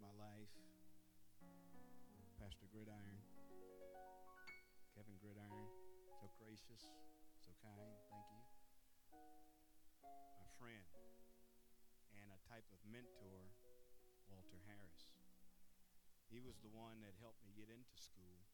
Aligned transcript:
my 0.00 0.10
life. 0.18 0.50
Pastor 2.40 2.68
Gridiron, 2.68 3.18
Kevin 4.92 5.16
Gridiron, 5.22 5.70
so 6.20 6.28
gracious, 6.36 6.82
so 7.40 7.54
kind. 7.64 7.94
Thank 8.12 8.26
you. 8.28 8.42
My 10.36 10.48
friend 10.60 10.84
and 12.20 12.28
a 12.34 12.40
type 12.50 12.68
of 12.68 12.80
mentor, 12.84 13.48
Walter 14.28 14.60
Harris. 14.68 15.08
He 16.28 16.42
was 16.42 16.58
the 16.60 16.72
one 16.74 17.00
that 17.00 17.16
helped 17.24 17.40
me 17.46 17.56
get 17.56 17.72
into 17.72 17.96
school. 17.96 18.44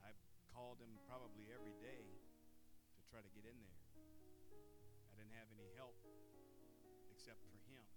I 0.00 0.16
called 0.54 0.80
him 0.80 0.96
probably 1.04 1.52
every 1.52 1.76
day 1.84 2.06
to 2.96 3.00
try 3.12 3.20
to 3.20 3.32
get 3.36 3.44
in 3.44 3.58
there. 3.60 3.82
I 5.12 5.20
didn't 5.20 5.36
have 5.36 5.52
any 5.52 5.68
help 5.76 6.00
except 7.12 7.44
for 7.52 7.60
him. 7.68 7.91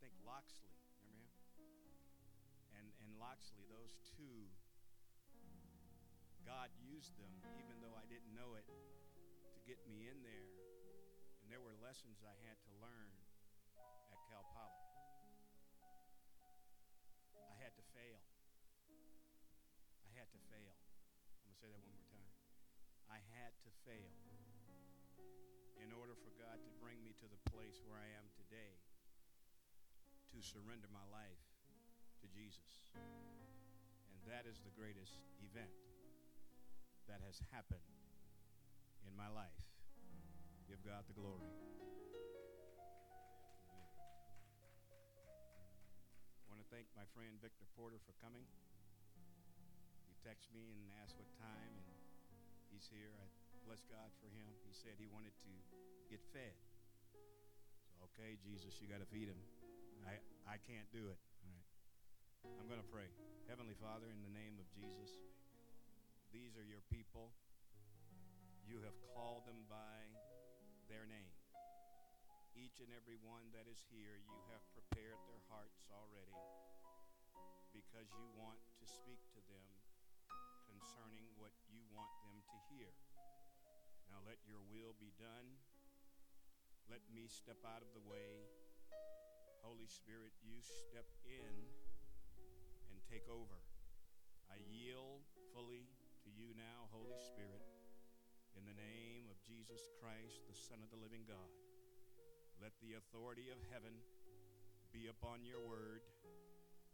Think 0.00 0.16
Loxley, 0.24 0.72
remember 1.04 1.28
him? 1.28 1.28
And, 2.72 2.88
and 3.04 3.12
Loxley, 3.20 3.68
those 3.68 4.00
two, 4.16 4.48
God 6.40 6.72
used 6.80 7.20
them, 7.20 7.28
even 7.60 7.84
though 7.84 7.92
I 7.92 8.08
didn't 8.08 8.32
know 8.32 8.56
it, 8.56 8.64
to 8.64 9.60
get 9.68 9.76
me 9.84 10.08
in 10.08 10.24
there. 10.24 10.48
And 11.44 11.52
there 11.52 11.60
were 11.60 11.76
lessons 11.84 12.24
I 12.24 12.32
had 12.48 12.56
to 12.64 12.72
learn 12.80 13.12
at 14.08 14.16
Cal 14.32 14.40
Poly. 14.56 14.88
I 17.36 17.56
had 17.60 17.76
to 17.76 17.84
fail. 17.92 18.24
I 20.08 20.10
had 20.16 20.32
to 20.32 20.40
fail. 20.48 20.80
I'm 21.44 21.52
going 21.52 21.52
to 21.52 21.60
say 21.60 21.68
that 21.68 21.76
one 21.84 21.92
more 21.92 22.08
time. 22.08 22.32
I 23.12 23.20
had 23.36 23.52
to 23.68 23.70
fail 23.84 24.16
in 25.76 25.92
order 25.92 26.16
for 26.16 26.32
God 26.40 26.56
to 26.64 26.72
bring 26.80 27.04
me 27.04 27.12
to 27.20 27.28
the 27.28 27.40
place 27.52 27.84
where 27.84 28.00
I 28.00 28.08
am 28.16 28.32
today 28.32 28.80
to 30.30 30.38
surrender 30.38 30.86
my 30.94 31.02
life 31.10 31.42
to 32.22 32.26
Jesus. 32.30 32.94
And 32.94 34.20
that 34.30 34.46
is 34.46 34.62
the 34.62 34.70
greatest 34.78 35.18
event 35.42 35.74
that 37.10 37.18
has 37.26 37.42
happened 37.50 37.82
in 39.02 39.12
my 39.18 39.26
life. 39.26 39.58
Give 40.70 40.78
God 40.86 41.02
the 41.10 41.16
glory. 41.18 41.50
I 46.46 46.46
want 46.46 46.62
to 46.62 46.68
thank 46.70 46.86
my 46.94 47.02
friend 47.10 47.34
Victor 47.42 47.66
Porter 47.74 47.98
for 48.06 48.14
coming. 48.22 48.46
He 50.06 50.14
texted 50.22 50.54
me 50.54 50.78
and 50.78 50.94
asked 51.02 51.18
what 51.18 51.26
time, 51.42 51.74
and 51.74 51.90
he's 52.70 52.86
here. 52.86 53.10
I 53.18 53.26
bless 53.66 53.82
God 53.90 54.14
for 54.22 54.30
him. 54.30 54.46
He 54.62 54.70
said 54.70 54.94
he 54.94 55.10
wanted 55.10 55.34
to 55.42 55.52
get 56.06 56.22
fed. 56.30 56.54
So, 57.90 58.06
okay, 58.14 58.38
Jesus, 58.38 58.78
you 58.78 58.86
got 58.86 59.02
to 59.02 59.10
feed 59.10 59.26
him. 59.26 59.42
I, 60.06 60.20
I 60.48 60.56
can't 60.64 60.88
do 60.92 61.10
it. 61.10 61.20
All 61.44 61.52
right. 61.52 61.68
I'm 62.60 62.68
going 62.68 62.80
to 62.80 62.90
pray. 62.92 63.08
Heavenly 63.50 63.76
Father, 63.76 64.08
in 64.08 64.20
the 64.22 64.32
name 64.32 64.56
of 64.56 64.66
Jesus, 64.72 65.10
these 66.30 66.54
are 66.54 66.64
your 66.64 66.84
people. 66.88 67.34
You 68.64 68.78
have 68.86 68.94
called 69.12 69.44
them 69.50 69.66
by 69.66 70.06
their 70.86 71.02
name. 71.10 71.34
Each 72.54 72.78
and 72.78 72.90
every 72.94 73.18
one 73.18 73.50
that 73.50 73.66
is 73.66 73.82
here, 73.90 74.22
you 74.22 74.40
have 74.54 74.62
prepared 74.70 75.18
their 75.26 75.42
hearts 75.50 75.86
already 75.90 76.38
because 77.74 78.06
you 78.14 78.26
want 78.38 78.58
to 78.78 78.86
speak 78.86 79.18
to 79.34 79.40
them 79.50 79.66
concerning 80.70 81.26
what 81.38 81.54
you 81.66 81.82
want 81.90 82.14
them 82.26 82.38
to 82.46 82.58
hear. 82.70 82.90
Now 84.10 84.22
let 84.26 84.38
your 84.46 84.62
will 84.70 84.94
be 84.98 85.10
done. 85.18 85.58
Let 86.90 87.02
me 87.10 87.30
step 87.30 87.62
out 87.62 87.82
of 87.82 87.90
the 87.94 88.02
way. 88.06 88.46
Holy 89.60 89.88
Spirit, 89.88 90.32
you 90.40 90.56
step 90.64 91.06
in 91.28 91.56
and 92.88 92.98
take 93.04 93.28
over. 93.28 93.60
I 94.48 94.56
yield 94.72 95.24
fully 95.52 95.84
to 96.24 96.28
you 96.32 96.56
now, 96.56 96.88
Holy 96.88 97.16
Spirit, 97.16 97.60
in 98.56 98.64
the 98.64 98.76
name 98.76 99.28
of 99.28 99.36
Jesus 99.44 99.92
Christ, 100.00 100.48
the 100.48 100.56
Son 100.56 100.80
of 100.80 100.88
the 100.88 101.00
living 101.00 101.28
God. 101.28 101.52
Let 102.60 102.72
the 102.80 102.96
authority 102.96 103.52
of 103.52 103.60
heaven 103.68 103.92
be 104.92 105.12
upon 105.12 105.44
your 105.44 105.60
word. 105.60 106.04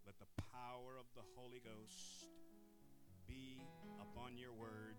Let 0.03 0.19
the 0.19 0.31
power 0.51 0.99
of 0.99 1.07
the 1.15 1.27
Holy 1.39 1.63
Ghost 1.63 2.31
be 3.27 3.63
upon 3.99 4.39
your 4.39 4.55
word. 4.55 4.99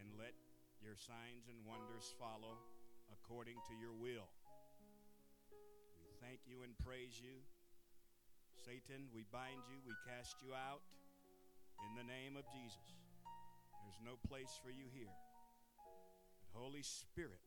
And 0.00 0.12
let 0.20 0.36
your 0.84 0.96
signs 0.96 1.48
and 1.48 1.64
wonders 1.64 2.12
follow 2.20 2.60
according 3.08 3.56
to 3.68 3.74
your 3.80 3.96
will. 3.96 4.28
Thank 6.34 6.50
you 6.50 6.66
and 6.66 6.74
praise 6.82 7.22
you. 7.22 7.46
Satan, 8.58 9.06
we 9.14 9.22
bind 9.30 9.62
you, 9.70 9.78
we 9.86 9.94
cast 10.02 10.34
you 10.42 10.50
out 10.50 10.82
in 11.86 11.94
the 11.94 12.02
name 12.02 12.34
of 12.34 12.42
Jesus. 12.50 12.90
There's 13.86 14.02
no 14.02 14.18
place 14.26 14.50
for 14.58 14.74
you 14.74 14.90
here. 14.90 15.14
But 16.50 16.58
Holy 16.58 16.82
Spirit, 16.82 17.38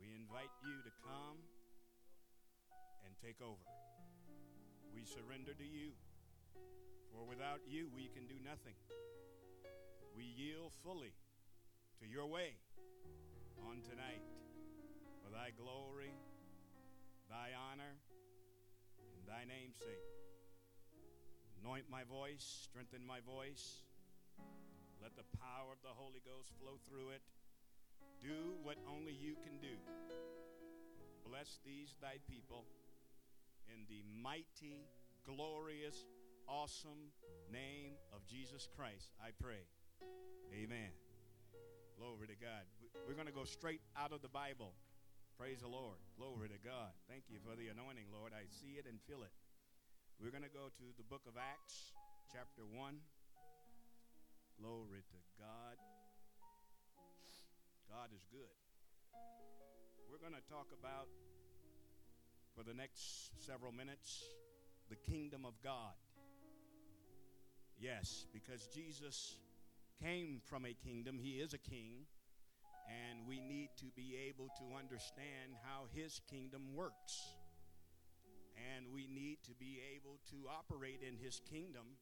we 0.00 0.08
invite 0.16 0.48
you 0.64 0.72
to 0.88 0.92
come 1.04 1.36
and 3.04 3.12
take 3.20 3.44
over. 3.44 3.60
We 4.96 5.04
surrender 5.04 5.52
to 5.52 5.68
you, 5.68 5.92
for 7.12 7.28
without 7.28 7.60
you 7.68 7.92
we 7.92 8.08
can 8.08 8.24
do 8.24 8.40
nothing. 8.40 8.80
We 10.16 10.24
yield 10.24 10.72
fully 10.80 11.12
to 12.00 12.08
your 12.08 12.24
way 12.24 12.56
on 13.68 13.84
tonight 13.84 14.24
for 15.20 15.28
thy 15.28 15.52
glory, 15.52 16.16
thy 17.28 17.52
honor, 17.52 18.00
and 19.14 19.22
thy 19.28 19.44
namesake. 19.44 20.04
Anoint 21.60 21.84
my 21.90 22.04
voice, 22.04 22.42
strengthen 22.64 23.04
my 23.04 23.20
voice. 23.20 23.84
Let 25.02 25.14
the 25.14 25.28
power 25.38 25.70
of 25.70 25.80
the 25.84 25.94
Holy 25.94 26.24
Ghost 26.24 26.50
flow 26.58 26.80
through 26.88 27.10
it. 27.10 27.22
Do 28.20 28.56
what 28.62 28.76
only 28.88 29.12
you 29.12 29.36
can 29.44 29.60
do. 29.60 29.76
Bless 31.28 31.60
these 31.64 31.94
thy 32.00 32.16
people 32.26 32.64
in 33.68 33.84
the 33.88 34.02
mighty, 34.22 34.88
glorious, 35.24 36.06
awesome 36.48 37.12
name 37.52 37.92
of 38.12 38.26
Jesus 38.26 38.68
Christ, 38.76 39.12
I 39.20 39.30
pray. 39.40 39.68
Amen. 40.52 40.90
Glory 41.98 42.26
to 42.28 42.36
God. 42.40 42.64
We're 43.06 43.14
going 43.14 43.26
to 43.26 43.32
go 43.32 43.44
straight 43.44 43.82
out 43.96 44.12
of 44.12 44.22
the 44.22 44.28
Bible. 44.28 44.72
Praise 45.38 45.62
the 45.62 45.70
Lord. 45.70 46.02
Glory 46.18 46.50
to 46.50 46.58
God. 46.66 46.90
Thank 47.06 47.30
you 47.30 47.38
for 47.38 47.54
the 47.54 47.70
anointing, 47.70 48.10
Lord. 48.10 48.34
I 48.34 48.42
see 48.50 48.74
it 48.74 48.90
and 48.90 48.98
feel 49.06 49.22
it. 49.22 49.30
We're 50.18 50.34
going 50.34 50.42
to 50.42 50.50
go 50.50 50.66
to 50.66 50.86
the 50.98 51.06
book 51.06 51.22
of 51.30 51.38
Acts, 51.38 51.94
chapter 52.34 52.66
1. 52.66 52.98
Glory 54.58 55.06
to 55.06 55.18
God. 55.38 55.78
God 57.86 58.10
is 58.10 58.26
good. 58.34 58.50
We're 60.10 60.18
going 60.18 60.34
to 60.34 60.42
talk 60.50 60.74
about, 60.74 61.06
for 62.58 62.66
the 62.66 62.74
next 62.74 63.30
several 63.38 63.70
minutes, 63.70 64.26
the 64.90 64.98
kingdom 65.06 65.46
of 65.46 65.54
God. 65.62 65.94
Yes, 67.78 68.26
because 68.34 68.66
Jesus 68.74 69.38
came 70.02 70.42
from 70.50 70.66
a 70.66 70.74
kingdom, 70.74 71.14
he 71.22 71.38
is 71.38 71.54
a 71.54 71.62
king, 71.62 72.10
and 72.88 73.20
we 73.28 73.40
need 73.40 73.70
to 73.76 73.86
be 73.94 74.16
able 74.28 74.48
to 74.58 74.76
understand 74.78 75.52
how 75.62 75.84
his 75.92 76.20
kingdom 76.30 76.74
works. 76.74 77.36
And 78.74 78.86
we 78.92 79.06
need 79.06 79.38
to 79.44 79.52
be 79.54 79.80
able 79.94 80.18
to 80.30 80.48
operate 80.48 81.00
in 81.06 81.16
his 81.16 81.40
kingdom 81.48 82.00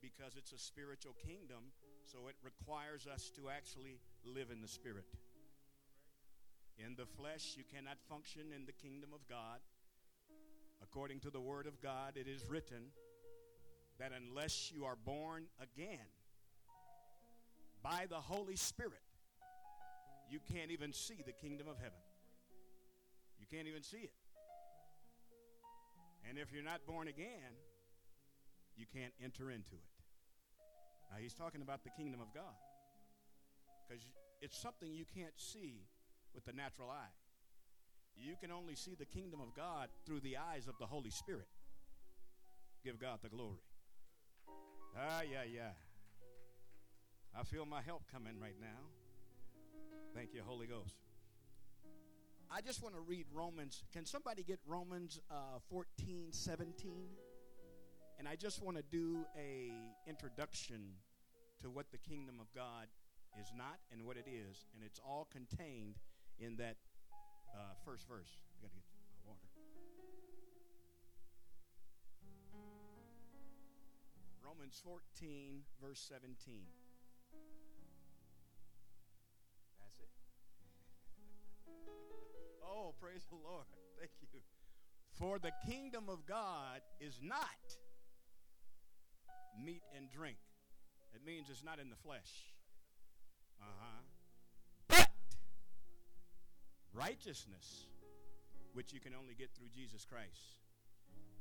because 0.00 0.36
it's 0.36 0.52
a 0.52 0.58
spiritual 0.58 1.14
kingdom, 1.24 1.70
so 2.04 2.26
it 2.28 2.34
requires 2.42 3.06
us 3.06 3.30
to 3.36 3.48
actually 3.48 4.00
live 4.24 4.50
in 4.50 4.60
the 4.60 4.68
spirit. 4.68 5.04
In 6.78 6.96
the 6.96 7.06
flesh, 7.06 7.54
you 7.56 7.64
cannot 7.72 7.98
function 8.08 8.52
in 8.54 8.66
the 8.66 8.72
kingdom 8.72 9.10
of 9.14 9.28
God. 9.28 9.60
According 10.82 11.20
to 11.20 11.30
the 11.30 11.40
word 11.40 11.66
of 11.66 11.80
God, 11.80 12.16
it 12.16 12.26
is 12.26 12.44
written 12.48 12.90
that 13.98 14.10
unless 14.16 14.72
you 14.72 14.84
are 14.84 14.96
born 14.96 15.44
again 15.60 16.08
by 17.82 18.06
the 18.08 18.16
Holy 18.16 18.56
Spirit, 18.56 19.02
you 20.30 20.40
can't 20.52 20.70
even 20.70 20.92
see 20.92 21.22
the 21.24 21.32
kingdom 21.32 21.68
of 21.68 21.76
heaven. 21.78 21.98
You 23.38 23.46
can't 23.50 23.68
even 23.68 23.82
see 23.82 23.98
it. 23.98 24.12
And 26.28 26.38
if 26.38 26.52
you're 26.52 26.64
not 26.64 26.86
born 26.86 27.08
again, 27.08 27.52
you 28.76 28.86
can't 28.92 29.12
enter 29.22 29.50
into 29.50 29.74
it. 29.74 29.92
Now, 31.10 31.18
he's 31.20 31.34
talking 31.34 31.60
about 31.60 31.84
the 31.84 31.90
kingdom 31.90 32.20
of 32.20 32.32
God 32.32 32.56
because 33.86 34.02
it's 34.40 34.56
something 34.56 34.92
you 34.92 35.04
can't 35.14 35.34
see 35.36 35.82
with 36.34 36.44
the 36.46 36.52
natural 36.52 36.88
eye. 36.88 37.12
You 38.16 38.34
can 38.40 38.50
only 38.50 38.74
see 38.74 38.94
the 38.94 39.04
kingdom 39.04 39.40
of 39.40 39.54
God 39.54 39.88
through 40.06 40.20
the 40.20 40.36
eyes 40.36 40.68
of 40.68 40.74
the 40.78 40.86
Holy 40.86 41.10
Spirit. 41.10 41.48
Give 42.84 42.98
God 42.98 43.18
the 43.22 43.28
glory. 43.28 43.62
Ah, 44.96 45.22
yeah, 45.22 45.44
yeah. 45.44 45.72
I 47.38 47.44
feel 47.44 47.64
my 47.64 47.80
help 47.80 48.02
coming 48.12 48.38
right 48.40 48.56
now. 48.60 49.01
Thank 50.14 50.34
you, 50.34 50.42
Holy 50.44 50.66
Ghost. 50.66 50.94
I 52.50 52.60
just 52.60 52.82
want 52.82 52.94
to 52.94 53.00
read 53.00 53.24
Romans. 53.32 53.82
Can 53.94 54.04
somebody 54.04 54.42
get 54.42 54.60
Romans 54.66 55.18
uh, 55.30 55.58
14, 55.70 56.26
17? 56.30 57.08
And 58.18 58.28
I 58.28 58.36
just 58.36 58.62
want 58.62 58.76
to 58.76 58.82
do 58.82 59.24
a 59.38 59.72
introduction 60.06 60.82
to 61.62 61.70
what 61.70 61.86
the 61.92 61.98
kingdom 61.98 62.40
of 62.40 62.52
God 62.54 62.88
is 63.40 63.46
not 63.56 63.78
and 63.90 64.04
what 64.04 64.18
it 64.18 64.26
is, 64.28 64.66
and 64.74 64.84
it's 64.84 65.00
all 65.02 65.26
contained 65.32 65.96
in 66.38 66.56
that 66.56 66.76
uh, 67.54 67.72
first 67.82 68.06
verse. 68.06 68.36
I 68.58 68.60
got 68.60 68.68
to 68.68 68.74
get 68.74 68.84
my 69.24 69.30
water. 69.32 69.48
Romans 74.44 74.78
14, 74.84 75.62
verse 75.80 76.04
17. 76.06 76.81
Oh, 82.72 82.94
praise 83.00 83.24
the 83.28 83.36
Lord. 83.36 83.64
Thank 83.98 84.10
you. 84.32 84.40
For 85.18 85.38
the 85.38 85.52
kingdom 85.68 86.04
of 86.08 86.26
God 86.26 86.80
is 87.00 87.20
not 87.22 87.38
meat 89.62 89.82
and 89.96 90.10
drink. 90.10 90.38
It 91.14 91.24
means 91.24 91.48
it's 91.50 91.62
not 91.62 91.78
in 91.78 91.90
the 91.90 91.96
flesh. 91.96 92.54
Uh 93.60 93.64
huh. 93.78 94.02
But 94.88 95.08
righteousness, 96.94 97.86
which 98.72 98.92
you 98.92 99.00
can 99.00 99.12
only 99.14 99.34
get 99.34 99.50
through 99.54 99.68
Jesus 99.74 100.04
Christ, 100.04 100.58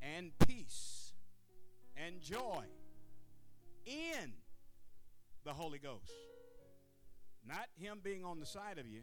and 0.01 0.31
peace 0.45 1.13
and 1.95 2.22
joy 2.22 2.66
in 3.86 4.34
the 5.44 5.54
Holy 5.54 5.80
Ghost. 5.80 6.12
Not 7.48 7.68
Him 7.80 8.00
being 8.04 8.24
on 8.24 8.39
the 8.39 8.45
side 8.45 8.77
of 8.77 8.88
you, 8.88 9.01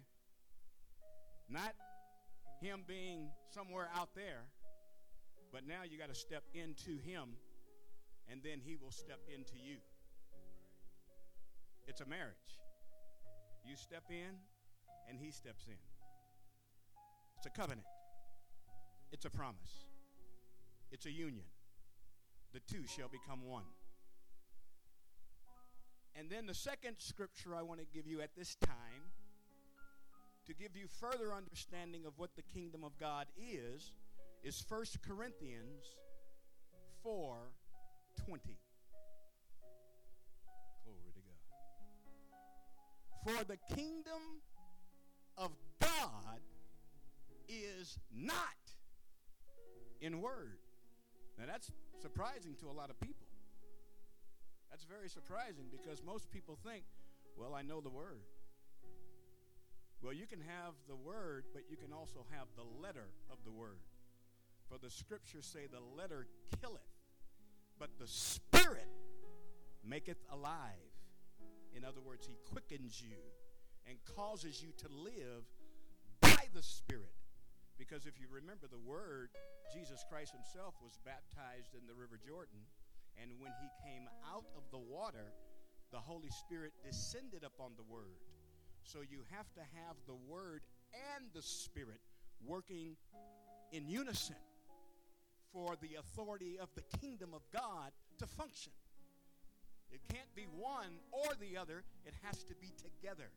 not 1.48 1.74
Him 2.60 2.82
being 2.86 3.28
somewhere 3.50 3.88
out 3.94 4.14
there, 4.14 4.44
but 5.52 5.66
now 5.66 5.82
you 5.88 5.98
got 5.98 6.08
to 6.08 6.14
step 6.14 6.42
into 6.54 6.98
Him 6.98 7.36
and 8.30 8.42
then 8.42 8.60
He 8.60 8.76
will 8.76 8.90
step 8.90 9.20
into 9.32 9.54
you. 9.56 9.76
It's 11.86 12.00
a 12.00 12.06
marriage. 12.06 12.34
You 13.64 13.76
step 13.76 14.04
in 14.10 14.36
and 15.08 15.18
He 15.18 15.30
steps 15.30 15.66
in. 15.66 15.78
It's 17.36 17.46
a 17.46 17.50
covenant, 17.50 17.86
it's 19.12 19.24
a 19.24 19.30
promise, 19.30 19.86
it's 20.90 21.06
a 21.06 21.10
union. 21.10 21.44
The 22.52 22.60
two 22.60 22.86
shall 22.86 23.08
become 23.08 23.44
one. 23.44 23.64
And 26.16 26.28
then 26.28 26.46
the 26.46 26.54
second 26.54 26.96
scripture 26.98 27.54
I 27.54 27.62
want 27.62 27.78
to 27.78 27.86
give 27.94 28.08
you 28.08 28.20
at 28.22 28.34
this 28.36 28.56
time 28.56 28.97
to 30.48 30.54
give 30.54 30.74
you 30.74 30.88
further 31.00 31.32
understanding 31.34 32.06
of 32.06 32.14
what 32.16 32.34
the 32.34 32.42
kingdom 32.42 32.82
of 32.82 32.98
God 32.98 33.26
is 33.36 33.92
is 34.42 34.64
1 34.66 34.84
Corinthians 35.06 35.84
4 37.02 37.36
20. 38.24 38.56
Glory 40.84 41.12
to 41.14 41.20
God. 41.20 41.36
For 43.38 43.44
the 43.44 43.58
kingdom 43.76 44.40
of 45.36 45.50
God 45.80 46.40
is 47.48 47.98
not 48.10 48.38
in 50.00 50.22
word. 50.22 50.60
Now 51.38 51.44
that's 51.46 51.70
surprising 52.00 52.54
to 52.60 52.70
a 52.70 52.72
lot 52.72 52.88
of 52.88 52.98
people. 53.00 53.26
That's 54.70 54.84
very 54.84 55.10
surprising 55.10 55.66
because 55.70 56.02
most 56.02 56.30
people 56.30 56.56
think, 56.64 56.84
well, 57.36 57.54
I 57.54 57.60
know 57.62 57.82
the 57.82 57.90
word. 57.90 58.22
Well, 60.02 60.12
you 60.12 60.26
can 60.26 60.40
have 60.40 60.74
the 60.88 60.96
word, 60.96 61.44
but 61.52 61.62
you 61.68 61.76
can 61.76 61.92
also 61.92 62.24
have 62.30 62.46
the 62.56 62.64
letter 62.80 63.08
of 63.30 63.38
the 63.44 63.50
word. 63.50 63.80
For 64.68 64.78
the 64.78 64.90
scriptures 64.90 65.46
say 65.46 65.66
the 65.66 65.80
letter 65.96 66.26
killeth, 66.60 66.80
but 67.78 67.90
the 67.98 68.06
spirit 68.06 68.88
maketh 69.84 70.22
alive. 70.30 70.92
In 71.74 71.84
other 71.84 72.00
words, 72.00 72.26
he 72.26 72.36
quickens 72.50 73.02
you 73.02 73.16
and 73.88 73.98
causes 74.16 74.62
you 74.62 74.70
to 74.78 74.88
live 74.88 75.44
by 76.20 76.46
the 76.54 76.62
spirit. 76.62 77.14
Because 77.78 78.06
if 78.06 78.20
you 78.20 78.26
remember 78.30 78.66
the 78.66 78.78
word, 78.78 79.30
Jesus 79.72 80.04
Christ 80.08 80.32
himself 80.32 80.74
was 80.82 80.98
baptized 81.04 81.74
in 81.74 81.86
the 81.86 81.94
River 81.94 82.18
Jordan 82.24 82.66
and 83.20 83.34
when 83.38 83.50
he 83.58 83.68
came 83.82 84.06
out 84.22 84.46
of 84.54 84.62
the 84.70 84.78
water, 84.78 85.34
the 85.90 85.98
Holy 85.98 86.30
Spirit 86.30 86.72
descended 86.84 87.42
upon 87.42 87.72
the 87.76 87.82
Word. 87.82 88.22
So 88.88 89.00
you 89.00 89.20
have 89.36 89.52
to 89.52 89.60
have 89.60 89.96
the 90.06 90.14
Word 90.14 90.62
and 91.14 91.26
the 91.34 91.42
Spirit 91.42 92.00
working 92.42 92.96
in 93.70 93.86
unison 93.86 94.36
for 95.52 95.76
the 95.82 95.96
authority 95.98 96.58
of 96.58 96.70
the 96.74 96.80
kingdom 96.98 97.34
of 97.34 97.42
God 97.52 97.92
to 98.16 98.26
function. 98.26 98.72
It 99.90 100.00
can't 100.08 100.34
be 100.34 100.46
one 100.56 101.00
or 101.12 101.34
the 101.38 101.58
other, 101.58 101.84
it 102.06 102.14
has 102.22 102.44
to 102.44 102.54
be 102.54 102.72
together. 102.82 103.28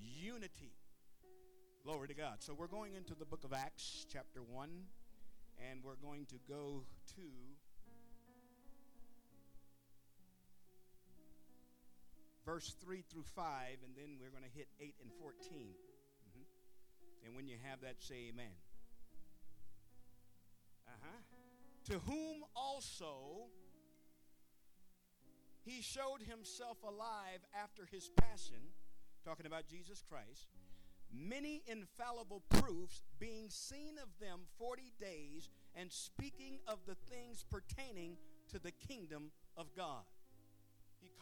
Unity. 0.00 0.70
Glory 1.82 2.06
to 2.06 2.14
God. 2.14 2.36
So 2.38 2.54
we're 2.54 2.68
going 2.68 2.94
into 2.94 3.16
the 3.16 3.24
book 3.24 3.42
of 3.42 3.52
Acts, 3.52 4.06
chapter 4.08 4.42
1, 4.44 4.68
and 5.70 5.80
we're 5.82 5.96
going 5.96 6.26
to 6.26 6.36
go 6.48 6.84
to 7.16 7.22
verse 12.44 12.76
3 12.84 13.02
through 13.10 13.24
5, 13.34 13.44
and 13.84 13.94
then 13.96 14.16
we're 14.20 14.30
going 14.30 14.44
to 14.44 14.56
hit 14.56 14.68
8 14.80 14.94
and 15.02 15.10
14. 15.20 15.34
Mm-hmm. 15.50 17.26
And 17.26 17.36
when 17.36 17.48
you 17.48 17.56
have 17.62 17.80
that, 17.80 18.02
say 18.02 18.30
amen. 18.32 18.52
Uh 20.86 20.92
huh. 21.00 21.20
To 21.90 21.98
whom 22.06 22.44
also 22.54 23.48
he 25.64 25.80
showed 25.80 26.22
himself 26.28 26.78
alive 26.86 27.40
after 27.54 27.86
his 27.90 28.10
passion, 28.16 28.72
talking 29.24 29.46
about 29.46 29.66
Jesus 29.66 30.02
Christ, 30.06 30.48
many 31.12 31.62
infallible 31.66 32.42
proofs, 32.50 33.02
being 33.18 33.48
seen 33.48 33.96
of 34.02 34.08
them 34.20 34.40
40 34.58 34.92
days, 35.00 35.48
and 35.74 35.90
speaking 35.90 36.58
of 36.66 36.78
the 36.86 36.96
things 37.10 37.44
pertaining 37.50 38.16
to 38.52 38.58
the 38.58 38.72
kingdom 38.72 39.30
of 39.56 39.74
God 39.74 40.04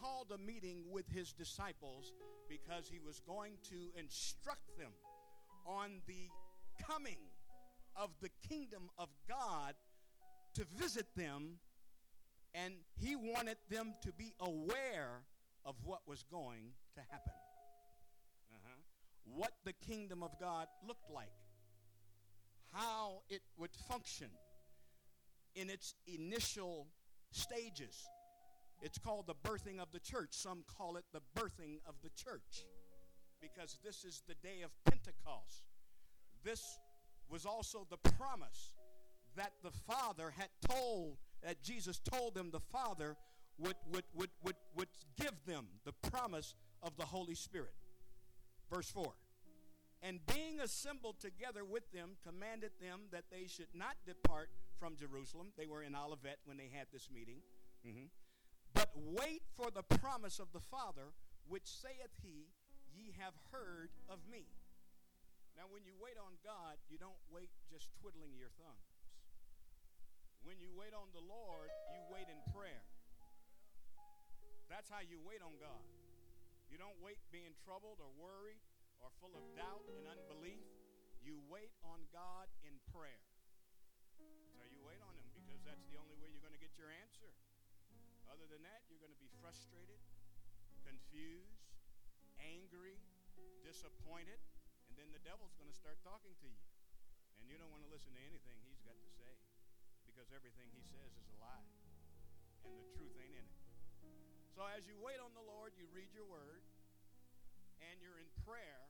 called 0.03 0.33
a 0.35 0.39
meeting 0.39 0.83
with 0.91 1.09
his 1.09 1.33
disciples 1.33 2.13
because 2.49 2.89
he 2.91 2.99
was 2.99 3.21
going 3.27 3.53
to 3.71 3.77
instruct 3.99 4.77
them 4.77 4.91
on 5.67 6.01
the 6.07 6.29
coming 6.85 7.19
of 7.95 8.11
the 8.21 8.31
kingdom 8.49 8.91
of 8.99 9.09
God 9.29 9.75
to 10.55 10.65
visit 10.77 11.07
them, 11.17 11.59
and 12.55 12.75
he 13.01 13.15
wanted 13.17 13.57
them 13.71 13.95
to 14.03 14.13
be 14.13 14.35
aware 14.41 15.23
of 15.65 15.77
what 15.85 16.01
was 16.07 16.25
going 16.31 16.73
to 16.95 17.01
happen. 17.01 17.33
Uh-huh. 18.53 18.81
What 19.37 19.53
the 19.65 19.73
kingdom 19.73 20.23
of 20.23 20.39
God 20.41 20.67
looked 20.87 21.11
like, 21.11 21.33
how 22.73 23.23
it 23.31 23.43
would 23.57 23.75
function 23.89 24.31
in 25.55 25.71
its 25.71 25.95
initial 26.07 26.89
stages 27.31 28.05
it's 28.83 28.99
called 28.99 29.27
the 29.27 29.35
birthing 29.49 29.81
of 29.81 29.93
the 29.93 30.01
church. 30.01 30.31
Some 30.33 30.65
call 30.77 30.97
it 30.97 31.05
the 31.13 31.23
birthing 31.41 31.79
of 31.87 31.95
the 32.03 32.11
church 32.11 32.67
because 33.41 33.79
this 33.85 34.05
is 34.05 34.23
the 34.27 34.35
day 34.35 34.63
of 34.63 34.71
Pentecost. 34.85 35.63
This 36.45 36.79
was 37.31 37.47
also 37.47 37.87
the 37.89 38.11
promise 38.11 38.75
that 39.37 39.53
the 39.63 39.71
Father 39.71 40.33
had 40.37 40.49
told, 40.69 41.17
that 41.43 41.63
Jesus 41.63 41.99
told 41.99 42.35
them 42.35 42.51
the 42.51 42.61
Father 42.61 43.17
would, 43.59 43.77
would, 43.91 44.05
would, 44.15 44.31
would, 44.45 44.57
would 44.77 44.89
give 45.19 45.35
them 45.47 45.67
the 45.85 45.93
promise 46.11 46.55
of 46.83 46.97
the 46.97 47.05
Holy 47.05 47.35
Spirit. 47.35 47.75
Verse 48.71 48.91
4 48.91 49.13
And 50.03 50.21
being 50.27 50.61
assembled 50.61 51.21
together 51.21 51.65
with 51.65 51.91
them, 51.93 52.11
commanded 52.27 52.73
them 52.81 53.03
that 53.13 53.25
they 53.31 53.47
should 53.47 53.75
not 53.75 53.97
depart 54.07 54.51
from 54.79 54.97
Jerusalem. 54.97 55.49
They 55.57 55.67
were 55.67 55.83
in 55.83 55.95
Olivet 55.95 56.39
when 56.45 56.57
they 56.57 56.71
had 56.73 56.89
this 56.93 57.09
meeting. 57.13 57.39
Mm-hmm. 57.87 58.07
But 58.83 58.99
wait 59.15 59.47
for 59.55 59.71
the 59.71 59.87
promise 59.87 60.43
of 60.43 60.51
the 60.51 60.59
Father, 60.59 61.15
which 61.47 61.71
saith 61.71 62.19
he, 62.19 62.51
Ye 62.91 63.15
have 63.15 63.39
heard 63.55 63.95
of 64.11 64.19
me. 64.27 64.51
Now, 65.55 65.71
when 65.71 65.87
you 65.87 65.95
wait 66.03 66.19
on 66.19 66.35
God, 66.43 66.83
you 66.91 66.99
don't 66.99 67.23
wait 67.31 67.47
just 67.71 67.95
twiddling 68.03 68.35
your 68.35 68.51
thumbs. 68.59 68.91
When 70.43 70.59
you 70.59 70.75
wait 70.75 70.99
on 70.99 71.15
the 71.15 71.23
Lord, 71.23 71.71
you 71.95 72.03
wait 72.11 72.27
in 72.27 72.43
prayer. 72.51 72.83
That's 74.67 74.91
how 74.91 74.99
you 74.99 75.23
wait 75.23 75.47
on 75.47 75.55
God. 75.63 75.87
You 76.67 76.75
don't 76.75 76.99
wait 76.99 77.23
being 77.31 77.55
troubled 77.63 78.03
or 78.03 78.11
worried 78.19 78.59
or 78.99 79.15
full 79.23 79.31
of 79.39 79.47
doubt 79.55 79.87
and 79.95 80.11
unbelief. 80.11 80.67
You 81.23 81.39
wait 81.47 81.71
on 81.87 82.03
God 82.11 82.51
in 82.67 82.75
prayer. 82.91 83.23
How 84.59 84.67
you 84.67 84.83
wait 84.83 84.99
on 85.07 85.15
Him 85.15 85.31
because 85.39 85.63
that's 85.63 85.87
the 85.87 85.95
only 86.03 86.12
Other 88.33 88.49
than 88.49 88.65
that, 88.65 88.81
you're 88.89 88.97
going 88.97 89.13
to 89.13 89.21
be 89.21 89.29
frustrated, 89.45 90.01
confused, 90.89 91.69
angry, 92.41 92.97
disappointed, 93.61 94.41
and 94.89 94.97
then 94.97 95.13
the 95.13 95.21
devil's 95.21 95.53
going 95.61 95.69
to 95.69 95.77
start 95.77 96.01
talking 96.01 96.33
to 96.41 96.49
you. 96.49 96.65
And 97.37 97.45
you 97.45 97.61
don't 97.61 97.69
want 97.69 97.85
to 97.85 97.93
listen 97.93 98.09
to 98.17 98.23
anything 98.25 98.57
he's 98.65 98.81
got 98.89 98.97
to 98.97 99.09
say 99.21 99.37
because 100.09 100.33
everything 100.33 100.65
he 100.73 100.81
says 100.81 101.13
is 101.13 101.29
a 101.29 101.37
lie 101.45 101.61
and 101.61 102.81
the 102.81 102.89
truth 102.97 103.13
ain't 103.21 103.37
in 103.37 103.45
it. 103.45 103.61
So 104.57 104.65
as 104.65 104.89
you 104.89 104.97
wait 104.97 105.21
on 105.21 105.37
the 105.37 105.45
Lord, 105.45 105.77
you 105.77 105.85
read 105.93 106.09
your 106.17 106.25
word 106.25 106.65
and 107.85 108.01
you're 108.01 108.17
in 108.17 108.33
prayer. 108.49 108.89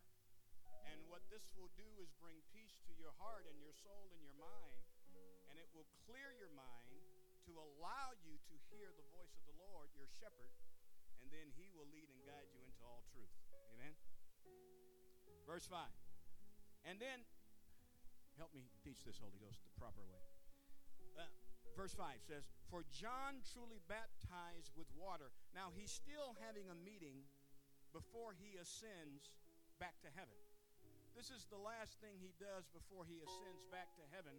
And 0.86 1.02
what 1.10 1.26
this 1.26 1.50
will 1.58 1.74
do 1.74 1.90
is 1.98 2.14
bring 2.22 2.38
peace 2.54 2.78
to 2.86 2.94
your 2.94 3.10
heart 3.18 3.50
and 3.50 3.58
your 3.58 3.74
soul 3.74 4.06
and 4.14 4.22
your 4.22 4.38
mind. 4.38 4.86
And 5.50 5.58
it 5.58 5.66
will 5.74 5.90
clear 6.06 6.30
your 6.38 6.54
mind 6.54 6.94
to 7.48 7.52
allow 7.58 8.14
you 8.22 8.38
to 8.50 8.54
hear 8.70 8.90
the 8.94 9.06
voice 9.10 9.34
of 9.34 9.44
the 9.48 9.56
Lord, 9.58 9.90
your 9.96 10.06
shepherd. 10.18 10.52
And 11.22 11.30
then 11.30 11.50
he 11.54 11.70
will 11.74 11.88
lead 11.90 12.10
and 12.10 12.20
guide 12.26 12.50
you 12.54 12.62
into 12.62 12.82
all 12.86 13.02
truth. 13.10 13.30
Amen. 13.74 13.94
Verse 15.46 15.66
5. 15.66 15.84
And 16.86 16.98
then, 16.98 17.22
help 18.38 18.50
me 18.54 18.66
teach 18.82 19.06
this, 19.06 19.18
Holy 19.18 19.38
Ghost, 19.38 19.62
the 19.62 19.74
proper 19.78 20.02
way. 20.06 20.22
Uh, 21.14 21.28
verse 21.78 21.94
5 21.94 22.18
says, 22.26 22.46
For 22.70 22.82
John 22.90 23.42
truly 23.54 23.78
baptized 23.86 24.74
with 24.74 24.90
water. 24.98 25.30
Now, 25.54 25.70
he's 25.74 25.94
still 25.94 26.34
having 26.42 26.66
a 26.70 26.78
meeting 26.78 27.26
before 27.94 28.34
he 28.34 28.58
ascends 28.58 29.30
back 29.78 29.98
to 30.02 30.10
heaven. 30.14 30.34
This 31.12 31.28
is 31.28 31.44
the 31.52 31.60
last 31.60 32.00
thing 32.00 32.16
he 32.16 32.32
does 32.40 32.64
before 32.72 33.04
he 33.04 33.20
ascends 33.20 33.62
back 33.68 33.92
to 34.00 34.04
heaven. 34.10 34.32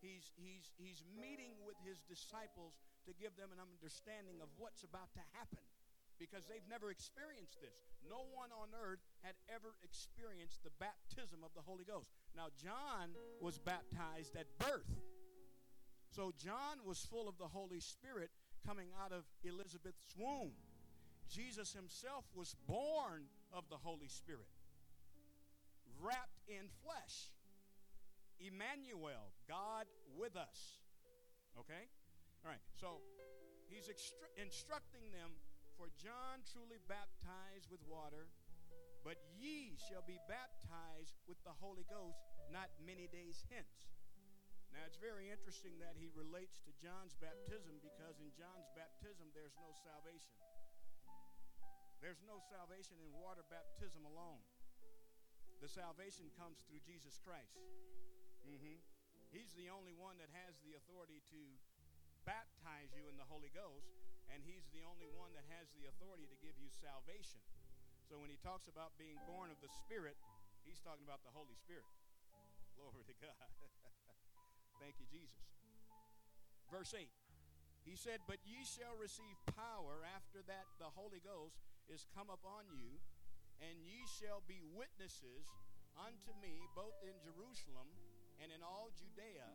He's, 0.00 0.32
he's, 0.40 0.72
he's 0.80 1.04
meeting 1.12 1.60
with 1.60 1.76
his 1.84 2.00
disciples 2.08 2.80
to 3.04 3.12
give 3.16 3.36
them 3.36 3.52
an 3.52 3.60
understanding 3.60 4.40
of 4.40 4.48
what's 4.56 4.84
about 4.84 5.12
to 5.16 5.24
happen 5.36 5.64
because 6.20 6.44
they've 6.44 6.68
never 6.68 6.92
experienced 6.92 7.60
this. 7.64 7.72
No 8.04 8.28
one 8.36 8.52
on 8.52 8.68
earth 8.76 9.00
had 9.24 9.36
ever 9.48 9.72
experienced 9.80 10.60
the 10.64 10.72
baptism 10.76 11.40
of 11.40 11.52
the 11.56 11.64
Holy 11.64 11.84
Ghost. 11.84 12.12
Now, 12.36 12.52
John 12.52 13.16
was 13.40 13.56
baptized 13.56 14.36
at 14.36 14.46
birth. 14.60 14.88
So, 16.12 16.32
John 16.36 16.84
was 16.84 17.00
full 17.08 17.28
of 17.28 17.38
the 17.38 17.48
Holy 17.48 17.80
Spirit 17.80 18.28
coming 18.66 18.88
out 19.02 19.12
of 19.12 19.24
Elizabeth's 19.44 20.12
womb. 20.18 20.52
Jesus 21.30 21.72
himself 21.72 22.24
was 22.34 22.54
born 22.66 23.24
of 23.52 23.64
the 23.70 23.76
Holy 23.76 24.08
Spirit, 24.08 24.50
wrapped 26.02 26.40
in 26.48 26.68
flesh. 26.84 27.32
Emmanuel, 28.40 29.30
God 29.44 29.84
with 30.16 30.34
us. 30.34 30.80
Okay? 31.60 31.88
All 32.44 32.50
right, 32.50 32.64
so 32.72 33.04
he's 33.68 33.92
extru- 33.92 34.32
instructing 34.40 35.12
them 35.12 35.36
for 35.76 35.92
John 36.00 36.40
truly 36.48 36.80
baptized 36.88 37.68
with 37.68 37.80
water, 37.84 38.28
but 39.04 39.20
ye 39.36 39.76
shall 39.76 40.04
be 40.04 40.20
baptized 40.28 41.20
with 41.28 41.40
the 41.44 41.52
Holy 41.60 41.84
Ghost 41.88 42.20
not 42.52 42.68
many 42.80 43.08
days 43.08 43.44
hence. 43.48 43.88
Now 44.72 44.86
it's 44.86 45.00
very 45.00 45.28
interesting 45.28 45.76
that 45.82 45.98
he 45.98 46.08
relates 46.14 46.62
to 46.62 46.70
John's 46.78 47.16
baptism 47.18 47.82
because 47.82 48.22
in 48.22 48.30
John's 48.38 48.70
baptism 48.72 49.32
there's 49.34 49.56
no 49.58 49.72
salvation. 49.74 50.36
There's 51.98 52.22
no 52.24 52.40
salvation 52.40 52.96
in 53.02 53.12
water 53.12 53.44
baptism 53.52 54.06
alone. 54.08 54.40
The 55.60 55.68
salvation 55.68 56.32
comes 56.40 56.64
through 56.64 56.80
Jesus 56.80 57.20
Christ. 57.20 57.60
Mm-hmm. 58.50 58.82
He's 59.30 59.54
the 59.54 59.70
only 59.70 59.94
one 59.94 60.18
that 60.18 60.30
has 60.34 60.58
the 60.66 60.74
authority 60.74 61.22
to 61.30 61.42
baptize 62.26 62.90
you 62.98 63.06
in 63.06 63.14
the 63.14 63.26
Holy 63.30 63.54
Ghost 63.54 63.86
and 64.30 64.46
he's 64.46 64.70
the 64.70 64.86
only 64.86 65.10
one 65.18 65.34
that 65.34 65.44
has 65.50 65.66
the 65.74 65.90
authority 65.90 66.30
to 66.30 66.38
give 66.38 66.54
you 66.56 66.70
salvation. 66.70 67.42
So 68.06 68.18
when 68.18 68.30
he 68.30 68.38
talks 68.38 68.70
about 68.70 68.94
being 68.94 69.18
born 69.26 69.50
of 69.50 69.58
the 69.58 69.70
Spirit, 69.86 70.18
he's 70.62 70.78
talking 70.82 71.02
about 71.02 71.26
the 71.26 71.34
Holy 71.34 71.54
Spirit. 71.58 71.86
Glory 72.78 73.02
to 73.10 73.16
God. 73.18 73.50
Thank 74.82 75.02
you, 75.02 75.06
Jesus. 75.10 75.42
Verse 76.70 76.94
8. 76.94 77.10
He 77.82 77.98
said, 77.98 78.22
But 78.30 78.38
ye 78.46 78.62
shall 78.62 78.94
receive 78.94 79.34
power 79.58 80.06
after 80.14 80.46
that 80.46 80.70
the 80.78 80.94
Holy 80.94 81.18
Ghost 81.18 81.58
is 81.90 82.06
come 82.14 82.30
upon 82.30 82.70
you, 82.70 83.02
and 83.58 83.82
ye 83.82 84.06
shall 84.06 84.46
be 84.46 84.62
witnesses 84.62 85.50
unto 85.98 86.30
me 86.38 86.54
both 86.78 86.94
in 87.02 87.18
Jerusalem 87.18 87.90
and 88.40 88.48
in 88.48 88.64
all 88.64 88.88
Judea 88.96 89.48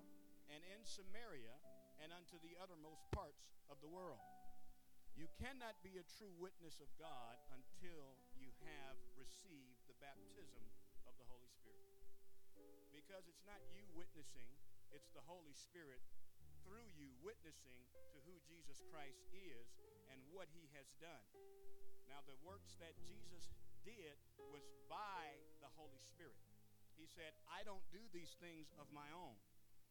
and 0.54 0.62
in 0.70 0.82
Samaria 0.86 1.58
and 2.00 2.14
unto 2.14 2.38
the 2.46 2.54
uttermost 2.62 3.02
parts 3.10 3.58
of 3.68 3.82
the 3.82 3.90
world. 3.90 4.22
You 5.18 5.26
cannot 5.42 5.80
be 5.82 5.98
a 5.98 6.06
true 6.20 6.32
witness 6.38 6.78
of 6.84 6.92
God 7.02 7.40
until 7.56 8.14
you 8.36 8.52
have 8.68 9.00
received 9.16 9.80
the 9.90 9.98
baptism 10.04 10.62
of 11.08 11.16
the 11.18 11.26
Holy 11.32 11.50
Spirit. 11.50 11.88
Because 12.92 13.26
it's 13.26 13.48
not 13.48 13.64
you 13.72 13.88
witnessing, 13.96 14.48
it's 14.92 15.10
the 15.16 15.24
Holy 15.24 15.56
Spirit 15.56 16.04
through 16.68 16.86
you 17.00 17.10
witnessing 17.24 17.80
to 18.12 18.20
who 18.28 18.36
Jesus 18.44 18.84
Christ 18.92 19.24
is 19.34 19.66
and 20.12 20.20
what 20.36 20.52
he 20.52 20.68
has 20.76 20.92
done. 21.00 21.26
Now, 22.12 22.22
the 22.28 22.38
works 22.46 22.76
that 22.84 22.94
Jesus 23.08 23.50
did 23.82 24.20
was 24.52 24.68
by 24.92 25.36
the 25.64 25.72
Holy 25.80 26.04
Spirit. 26.04 26.45
He 26.96 27.08
said, 27.08 27.36
I 27.52 27.64
don't 27.68 27.84
do 27.92 28.02
these 28.12 28.36
things 28.40 28.72
of 28.80 28.88
my 28.92 29.08
own. 29.12 29.36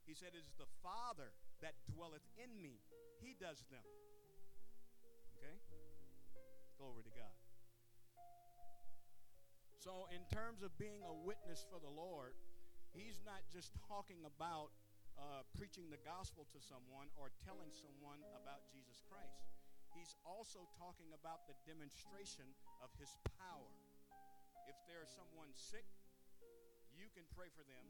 He 0.04 0.12
said, 0.12 0.36
It 0.36 0.44
is 0.44 0.52
the 0.60 0.68
Father 0.84 1.32
that 1.64 1.76
dwelleth 1.88 2.24
in 2.36 2.52
me, 2.60 2.80
he 3.20 3.36
does 3.36 3.64
them. 3.72 3.84
Okay? 5.36 5.56
Glory 6.76 7.04
to 7.04 7.12
God. 7.16 7.36
So, 9.80 10.08
in 10.08 10.24
terms 10.32 10.64
of 10.64 10.72
being 10.80 11.04
a 11.04 11.12
witness 11.12 11.64
for 11.68 11.76
the 11.76 11.92
Lord, 11.92 12.32
he's 12.96 13.20
not 13.20 13.44
just 13.52 13.76
talking 13.84 14.24
about 14.24 14.72
uh, 15.20 15.44
preaching 15.54 15.92
the 15.92 16.00
gospel 16.02 16.48
to 16.56 16.58
someone 16.58 17.12
or 17.20 17.30
telling 17.44 17.68
someone 17.68 18.24
about 18.32 18.64
Jesus 18.72 19.04
Christ. 19.04 19.44
He's 19.92 20.16
also 20.26 20.66
talking 20.74 21.12
about 21.14 21.46
the 21.46 21.54
demonstration 21.68 22.48
of 22.82 22.90
his 22.98 23.14
power. 23.38 23.76
If 24.66 24.74
there's 24.88 25.12
someone 25.12 25.52
sick, 25.52 25.86
you 27.04 27.12
can 27.12 27.28
pray 27.36 27.52
for 27.52 27.60
them. 27.68 27.84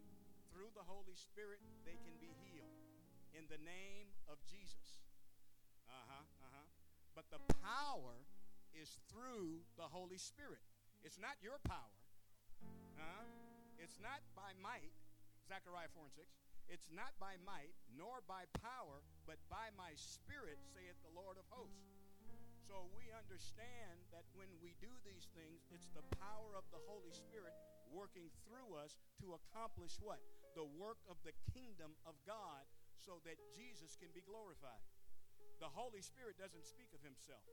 Through 0.50 0.74
the 0.74 0.82
Holy 0.82 1.14
Spirit, 1.14 1.62
they 1.86 1.94
can 2.02 2.18
be 2.18 2.34
healed. 2.42 2.82
In 3.30 3.46
the 3.46 3.62
name 3.62 4.10
of 4.26 4.42
Jesus. 4.50 5.06
Uh 5.86 6.02
huh, 6.10 6.26
uh 6.42 6.50
huh. 6.50 6.66
But 7.14 7.30
the 7.30 7.38
power 7.62 8.26
is 8.74 8.90
through 9.06 9.62
the 9.78 9.86
Holy 9.86 10.18
Spirit. 10.18 10.66
It's 11.06 11.22
not 11.22 11.38
your 11.38 11.62
power. 11.62 11.94
Uh, 12.98 13.22
it's 13.78 14.02
not 14.02 14.18
by 14.34 14.50
might. 14.58 14.90
Zechariah 15.46 15.94
4 15.94 16.10
and 16.10 16.14
6. 16.18 16.26
It's 16.66 16.90
not 16.90 17.14
by 17.22 17.38
might, 17.46 17.76
nor 17.94 18.18
by 18.26 18.50
power, 18.58 18.98
but 19.30 19.38
by 19.46 19.70
my 19.78 19.94
spirit, 19.94 20.58
saith 20.74 20.98
the 21.06 21.14
Lord 21.14 21.38
of 21.38 21.46
hosts. 21.54 21.86
So 22.66 22.90
we 22.98 23.14
understand 23.14 24.00
that 24.10 24.26
when 24.34 24.50
we 24.58 24.74
do 24.82 24.90
these 25.06 25.30
things, 25.38 25.62
it's 25.70 25.92
the 25.94 26.02
power 26.18 26.56
of 26.58 26.66
the 26.74 26.82
Holy 26.88 27.12
Spirit 27.12 27.52
working 27.92 28.32
through 28.46 28.76
us 28.78 28.96
to 29.20 29.36
accomplish 29.36 29.98
what? 30.00 30.22
The 30.54 30.64
work 30.64 31.02
of 31.10 31.18
the 31.26 31.34
kingdom 31.52 31.98
of 32.06 32.14
God 32.24 32.64
so 33.00 33.20
that 33.26 33.36
Jesus 33.52 33.98
can 33.98 34.08
be 34.14 34.22
glorified. 34.24 34.80
The 35.58 35.70
Holy 35.70 36.02
Spirit 36.02 36.38
doesn't 36.40 36.66
speak 36.66 36.90
of 36.96 37.02
himself. 37.02 37.44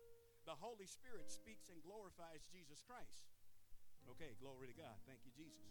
The 0.46 0.58
Holy 0.58 0.90
Spirit 0.90 1.30
speaks 1.30 1.70
and 1.70 1.78
glorifies 1.86 2.50
Jesus 2.50 2.82
Christ. 2.82 3.30
Okay, 4.10 4.34
glory 4.42 4.66
to 4.72 4.78
God. 4.78 4.98
Thank 5.06 5.22
you, 5.22 5.34
Jesus. 5.34 5.70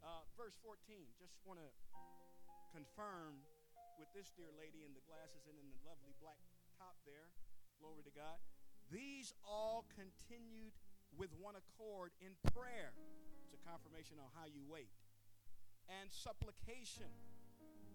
Uh, 0.00 0.24
verse 0.38 0.56
14, 0.64 1.04
just 1.20 1.36
want 1.44 1.60
to 1.60 1.68
confirm 2.72 3.44
with 4.00 4.08
this 4.14 4.32
dear 4.32 4.48
lady 4.56 4.86
in 4.86 4.94
the 4.94 5.04
glasses 5.04 5.44
and 5.50 5.58
in 5.58 5.68
the 5.68 5.80
lovely 5.84 6.14
black 6.22 6.38
top 6.78 6.96
there. 7.04 7.28
Glory 7.82 8.06
to 8.06 8.14
God. 8.14 8.38
These 8.88 9.34
all 9.44 9.84
continued 9.92 10.72
with 11.12 11.28
one 11.36 11.58
accord 11.58 12.14
in 12.22 12.32
prayer. 12.54 12.94
It's 13.48 13.56
a 13.56 13.64
confirmation 13.64 14.20
on 14.20 14.28
how 14.36 14.44
you 14.44 14.60
wait. 14.68 14.92
And 15.88 16.12
supplication 16.12 17.08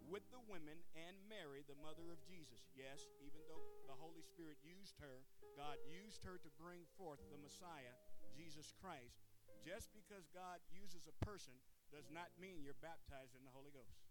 with 0.09 0.25
the 0.33 0.41
women 0.49 0.81
and 0.97 1.13
Mary, 1.29 1.61
the 1.69 1.77
mother 1.77 2.09
of 2.09 2.17
Jesus. 2.25 2.65
Yes, 2.73 3.05
even 3.21 3.37
though 3.45 3.61
the 3.85 3.93
Holy 3.93 4.25
Spirit 4.25 4.57
used 4.65 4.97
her, 4.97 5.21
God 5.53 5.77
used 5.85 6.25
her 6.25 6.41
to 6.41 6.49
bring 6.57 6.89
forth 6.97 7.21
the 7.29 7.37
Messiah, 7.37 7.93
Jesus 8.33 8.73
Christ. 8.81 9.29
Just 9.61 9.93
because 9.93 10.25
God 10.33 10.57
uses 10.73 11.05
a 11.05 11.13
person 11.21 11.53
does 11.93 12.09
not 12.09 12.33
mean 12.41 12.65
you're 12.65 12.81
baptized 12.81 13.37
in 13.37 13.45
the 13.45 13.53
Holy 13.53 13.69
Ghost. 13.69 14.01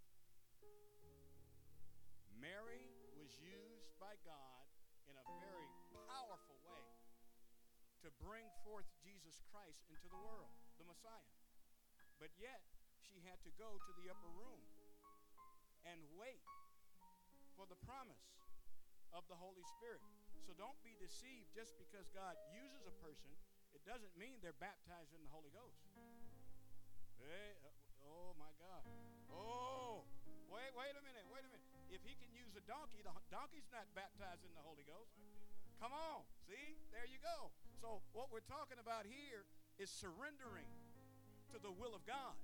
Mary 2.38 2.86
was 3.18 3.34
used 3.42 3.98
by 3.98 4.14
God 4.22 4.62
in 5.10 5.18
a 5.18 5.26
very 5.42 5.66
powerful 6.06 6.62
way 6.70 6.86
to 8.06 8.10
bring 8.22 8.46
forth 8.66 8.86
Jesus 9.02 9.38
Christ 9.50 9.82
into 9.90 10.06
the 10.10 10.18
world, 10.22 10.54
the 10.82 10.90
Messiah. 10.90 11.30
But 12.18 12.34
yet, 12.42 12.58
she 13.06 13.22
had 13.22 13.38
to 13.46 13.52
go 13.54 13.78
to 13.78 13.92
the 14.02 14.10
upper 14.10 14.30
room 14.34 14.62
and 15.86 16.02
wait 16.18 16.42
for 17.54 17.70
the 17.70 17.78
promise 17.86 18.26
of 19.14 19.22
the 19.30 19.38
Holy 19.38 19.62
Spirit. 19.78 20.02
So 20.42 20.58
don't 20.58 20.78
be 20.82 20.98
deceived 20.98 21.54
just 21.54 21.78
because 21.78 22.10
God 22.10 22.34
uses 22.50 22.82
a 22.90 22.94
person, 22.98 23.30
it 23.70 23.86
doesn't 23.86 24.10
mean 24.18 24.42
they're 24.42 24.58
baptized 24.58 25.14
in 25.14 25.22
the 25.22 25.30
Holy 25.30 25.54
Ghost. 25.54 25.78
Hey, 27.22 27.54
uh, 27.62 28.10
oh 28.10 28.34
my 28.34 28.50
God. 28.58 28.82
Oh, 29.30 30.02
wait, 30.50 30.74
wait 30.74 30.94
a 30.98 31.02
minute, 31.06 31.22
wait 31.30 31.46
a 31.46 31.50
minute. 31.50 31.70
If 31.94 32.02
he 32.02 32.18
can 32.18 32.34
use 32.34 32.58
a 32.58 32.64
donkey, 32.66 33.06
the 33.06 33.14
donkey's 33.30 33.70
not 33.70 33.86
baptized 33.94 34.42
in 34.42 34.50
the 34.58 34.64
Holy 34.66 34.82
Ghost. 34.82 35.14
Come 35.78 35.94
on, 35.94 36.26
see? 36.50 36.74
There 36.90 37.06
you 37.06 37.22
go. 37.22 37.54
So 37.78 38.02
what 38.14 38.30
we're 38.34 38.46
talking 38.46 38.78
about 38.78 39.06
here 39.06 39.46
is 39.78 39.88
surrendering 39.88 40.68
to 41.52 41.60
the 41.60 41.72
will 41.72 41.92
of 41.92 42.04
God. 42.08 42.36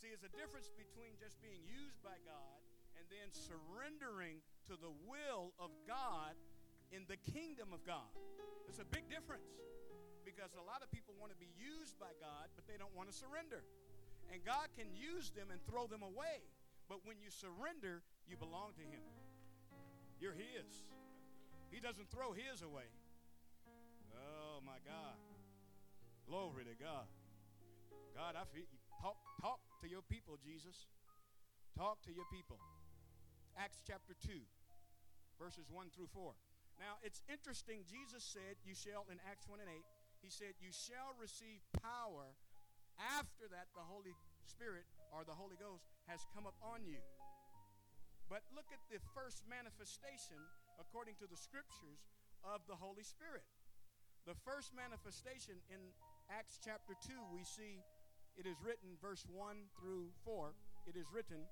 See, 0.00 0.08
there's 0.08 0.24
a 0.26 0.32
difference 0.32 0.72
between 0.72 1.14
just 1.20 1.36
being 1.44 1.60
used 1.68 2.00
by 2.00 2.16
God 2.24 2.60
and 2.96 3.04
then 3.12 3.28
surrendering 3.30 4.40
to 4.66 4.74
the 4.80 4.92
will 5.04 5.52
of 5.60 5.70
God 5.84 6.34
in 6.90 7.06
the 7.06 7.20
kingdom 7.30 7.70
of 7.70 7.84
God. 7.86 8.10
It's 8.66 8.82
a 8.82 8.88
big 8.88 9.06
difference 9.12 9.46
because 10.26 10.56
a 10.56 10.64
lot 10.64 10.82
of 10.82 10.90
people 10.90 11.14
want 11.18 11.30
to 11.30 11.40
be 11.40 11.50
used 11.58 11.98
by 11.98 12.10
God, 12.18 12.50
but 12.56 12.66
they 12.66 12.78
don't 12.80 12.92
want 12.94 13.10
to 13.10 13.14
surrender. 13.14 13.62
And 14.32 14.42
God 14.44 14.70
can 14.78 14.90
use 14.94 15.30
them 15.34 15.50
and 15.50 15.58
throw 15.66 15.86
them 15.86 16.02
away. 16.02 16.46
But 16.88 17.06
when 17.06 17.18
you 17.22 17.30
surrender, 17.30 18.02
you 18.26 18.36
belong 18.36 18.74
to 18.78 18.84
Him. 18.84 19.02
You're 20.18 20.34
His. 20.34 20.86
He 21.70 21.78
doesn't 21.78 22.10
throw 22.10 22.32
His 22.32 22.62
away. 22.62 22.90
Oh, 24.14 24.58
my 24.66 24.78
God. 24.86 25.18
Glory 26.30 26.62
to 26.62 26.78
God. 26.78 27.10
God, 28.14 28.38
I 28.38 28.46
feel 28.54 28.62
talk, 29.02 29.18
talk 29.42 29.58
to 29.82 29.90
your 29.90 30.06
people, 30.06 30.38
Jesus. 30.38 30.86
Talk 31.74 31.98
to 32.06 32.14
your 32.14 32.22
people. 32.30 32.54
Acts 33.58 33.82
chapter 33.82 34.14
2, 34.14 34.38
verses 35.42 35.66
1 35.66 35.90
through 35.90 36.06
4. 36.14 36.30
Now, 36.78 37.02
it's 37.02 37.26
interesting. 37.26 37.82
Jesus 37.82 38.22
said, 38.22 38.62
You 38.62 38.78
shall, 38.78 39.10
in 39.10 39.18
Acts 39.26 39.50
1 39.50 39.58
and 39.58 39.66
8, 39.66 39.82
He 40.22 40.30
said, 40.30 40.54
You 40.62 40.70
shall 40.70 41.18
receive 41.18 41.66
power 41.82 42.30
after 43.18 43.50
that, 43.50 43.66
the 43.74 43.82
Holy 43.82 44.14
Spirit 44.46 44.86
or 45.10 45.26
the 45.26 45.34
Holy 45.34 45.58
Ghost 45.58 45.90
has 46.06 46.22
come 46.30 46.46
upon 46.46 46.86
you. 46.86 47.02
But 48.30 48.46
look 48.54 48.70
at 48.70 48.78
the 48.86 49.02
first 49.18 49.42
manifestation, 49.50 50.38
according 50.78 51.18
to 51.18 51.26
the 51.26 51.34
scriptures, 51.34 52.06
of 52.46 52.62
the 52.70 52.78
Holy 52.78 53.02
Spirit. 53.02 53.42
The 54.28 54.38
first 54.46 54.76
manifestation 54.76 55.58
in 55.72 55.80
Acts 56.30 56.62
chapter 56.62 56.94
2, 56.94 57.10
we 57.34 57.42
see 57.42 57.82
it 58.38 58.46
is 58.46 58.54
written, 58.62 58.94
verse 59.02 59.26
1 59.26 59.66
through 59.74 60.14
4, 60.22 60.54
it 60.86 60.94
is 60.94 61.10
written, 61.10 61.42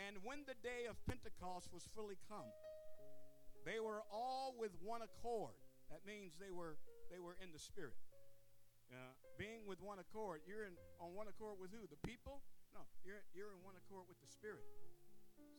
And 0.00 0.16
when 0.24 0.48
the 0.48 0.56
day 0.64 0.88
of 0.88 0.96
Pentecost 1.04 1.68
was 1.68 1.84
fully 1.92 2.16
come, 2.24 2.48
they 3.68 3.76
were 3.76 4.00
all 4.08 4.56
with 4.56 4.72
one 4.80 5.04
accord. 5.04 5.52
That 5.92 6.00
means 6.08 6.40
they 6.40 6.48
were, 6.48 6.80
they 7.12 7.20
were 7.20 7.36
in 7.44 7.52
the 7.52 7.60
Spirit. 7.60 8.00
Uh, 8.88 9.12
being 9.36 9.68
with 9.68 9.78
one 9.84 10.00
accord. 10.00 10.40
You're 10.48 10.64
in, 10.64 10.74
on 10.96 11.12
one 11.12 11.28
accord 11.28 11.60
with 11.60 11.68
who? 11.68 11.84
The 11.84 12.00
people? 12.00 12.40
No, 12.72 12.80
you're, 13.04 13.20
you're 13.36 13.52
in 13.52 13.60
one 13.60 13.76
accord 13.76 14.08
with 14.08 14.18
the 14.24 14.30
Spirit. 14.32 14.64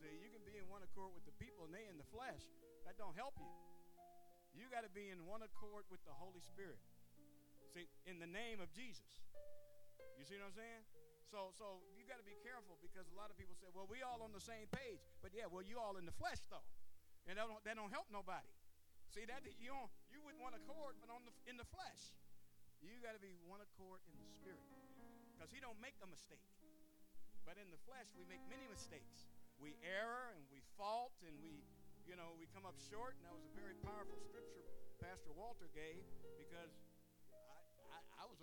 See, 0.02 0.18
you 0.18 0.34
can 0.34 0.42
be 0.44 0.58
in 0.58 0.66
one 0.66 0.82
accord 0.82 1.14
with 1.14 1.30
the 1.30 1.36
people 1.38 1.70
and 1.70 1.72
they 1.72 1.86
in 1.86 2.02
the 2.02 2.10
flesh. 2.10 2.42
That 2.90 2.98
don't 2.98 3.14
help 3.14 3.38
you. 3.38 3.54
You 4.58 4.68
got 4.74 4.82
to 4.82 4.92
be 4.92 5.14
in 5.14 5.30
one 5.30 5.46
accord 5.46 5.86
with 5.94 6.02
the 6.04 6.12
Holy 6.18 6.42
Spirit. 6.42 6.82
See, 7.72 7.88
in 8.04 8.20
the 8.20 8.28
name 8.28 8.60
of 8.60 8.68
Jesus. 8.76 9.08
You 10.20 10.28
see 10.28 10.36
what 10.36 10.52
I'm 10.52 10.58
saying? 10.60 10.84
So, 11.32 11.56
so 11.56 11.80
you 11.96 12.04
got 12.04 12.20
to 12.20 12.28
be 12.28 12.36
careful 12.44 12.76
because 12.84 13.08
a 13.08 13.16
lot 13.16 13.32
of 13.32 13.40
people 13.40 13.56
say, 13.56 13.72
"Well, 13.72 13.88
we 13.88 14.04
all 14.04 14.20
on 14.20 14.36
the 14.36 14.44
same 14.44 14.68
page," 14.76 15.00
but 15.24 15.32
yeah, 15.32 15.48
well, 15.48 15.64
you 15.64 15.80
all 15.80 15.96
in 15.96 16.04
the 16.04 16.12
flesh 16.20 16.44
though, 16.52 16.68
and 17.32 17.40
that 17.40 17.48
don't, 17.48 17.64
that 17.64 17.80
don't 17.80 17.94
help 17.96 18.12
nobody. 18.12 18.52
See 19.16 19.24
that 19.24 19.40
you 19.64 19.72
don't, 19.72 19.88
you 20.12 20.20
with 20.20 20.36
one 20.44 20.52
accord, 20.52 21.00
but 21.00 21.08
on 21.08 21.24
the 21.24 21.32
in 21.48 21.56
the 21.56 21.68
flesh. 21.72 22.12
You 22.82 22.98
got 23.00 23.14
to 23.14 23.22
be 23.22 23.38
one 23.46 23.62
accord 23.62 24.02
in 24.10 24.18
the 24.18 24.26
spirit. 24.34 24.66
Because 25.38 25.54
he 25.54 25.62
don't 25.62 25.78
make 25.78 25.94
a 26.02 26.10
mistake. 26.10 26.42
But 27.46 27.62
in 27.62 27.70
the 27.70 27.78
flesh, 27.86 28.10
we 28.18 28.26
make 28.26 28.42
many 28.50 28.66
mistakes. 28.66 29.30
We 29.62 29.78
err 29.86 30.34
and 30.34 30.42
we 30.50 30.66
fault 30.82 31.14
and 31.22 31.38
we, 31.46 31.62
you 32.10 32.18
know, 32.18 32.34
we 32.42 32.50
come 32.50 32.66
up 32.66 32.74
short. 32.90 33.14
And 33.22 33.30
that 33.30 33.38
was 33.38 33.46
a 33.46 33.54
very 33.54 33.78
powerful 33.86 34.18
scripture 34.26 34.66
Pastor 34.98 35.34
Walter 35.34 35.70
gave 35.74 36.02
because 36.38 36.74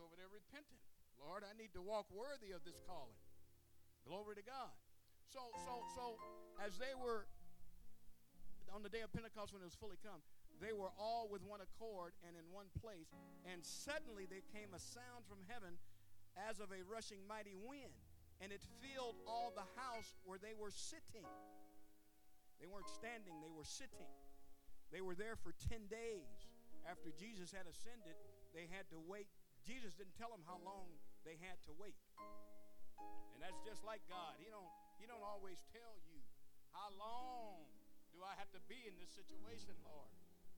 over 0.02 0.14
there 0.14 0.30
repenting. 0.30 0.80
Lord, 1.18 1.42
I 1.42 1.52
need 1.58 1.74
to 1.74 1.82
walk 1.82 2.06
worthy 2.14 2.54
of 2.54 2.62
this 2.62 2.78
calling. 2.87 3.18
Glory 4.06 4.38
to 4.38 4.46
God. 4.46 4.72
So, 5.28 5.52
so, 5.66 5.84
so, 5.92 6.16
as 6.62 6.80
they 6.80 6.96
were 6.96 7.28
on 8.72 8.80
the 8.80 8.88
day 8.88 9.04
of 9.04 9.12
Pentecost 9.12 9.52
when 9.52 9.61
it 9.61 9.68
was 9.68 9.76
fully 9.76 10.00
come, 10.00 10.24
they 10.58 10.72
were 10.72 10.90
all 10.98 11.28
with 11.30 11.44
one 11.44 11.61
accord 11.61 12.16
and 12.26 12.34
in 12.34 12.46
one 12.50 12.70
place. 12.80 13.12
And 13.46 13.61
suddenly 13.62 14.26
there 14.26 14.42
came 14.50 14.74
a 14.74 14.80
sound 14.80 15.28
from 15.28 15.44
heaven 15.46 15.76
as 16.48 16.58
of 16.58 16.70
a 16.70 16.80
rushing 16.87 17.22
mighty 17.26 17.54
wind, 17.54 17.94
and 18.40 18.54
it 18.54 18.62
filled 18.82 19.18
all 19.26 19.52
the 19.54 19.66
house 19.78 20.14
where 20.24 20.38
they 20.38 20.54
were 20.54 20.72
sitting. 20.72 21.26
They 22.58 22.66
weren't 22.66 22.90
standing, 22.90 23.38
they 23.38 23.52
were 23.52 23.66
sitting. 23.66 24.11
They 24.90 25.02
were 25.04 25.14
there 25.14 25.37
for 25.37 25.54
10 25.68 25.87
days. 25.87 26.48
After 26.88 27.12
Jesus 27.12 27.52
had 27.52 27.68
ascended, 27.68 28.16
they 28.56 28.66
had 28.72 28.88
to 28.90 28.98
wait. 28.98 29.28
Jesus 29.68 29.92
didn't 29.92 30.16
tell 30.16 30.33
them 30.33 30.40
how 30.48 30.57
long 30.64 30.88
they 31.28 31.37
had 31.44 31.61
to 31.68 31.76
wait. 31.76 32.00
And 33.37 33.44
that's 33.44 33.61
just 33.68 33.85
like 33.85 34.00
God. 34.09 34.40
He 34.40 34.48
don't, 34.48 34.72
he 34.96 35.04
don't 35.04 35.20
always 35.20 35.61
tell 35.76 35.92
you, 36.09 36.16
how 36.72 36.88
long 36.96 37.68
do 38.16 38.24
I 38.24 38.33
have 38.40 38.48
to 38.57 38.62
be 38.64 38.88
in 38.88 38.96
this 38.96 39.12
situation, 39.12 39.76
Lord? 39.85 40.09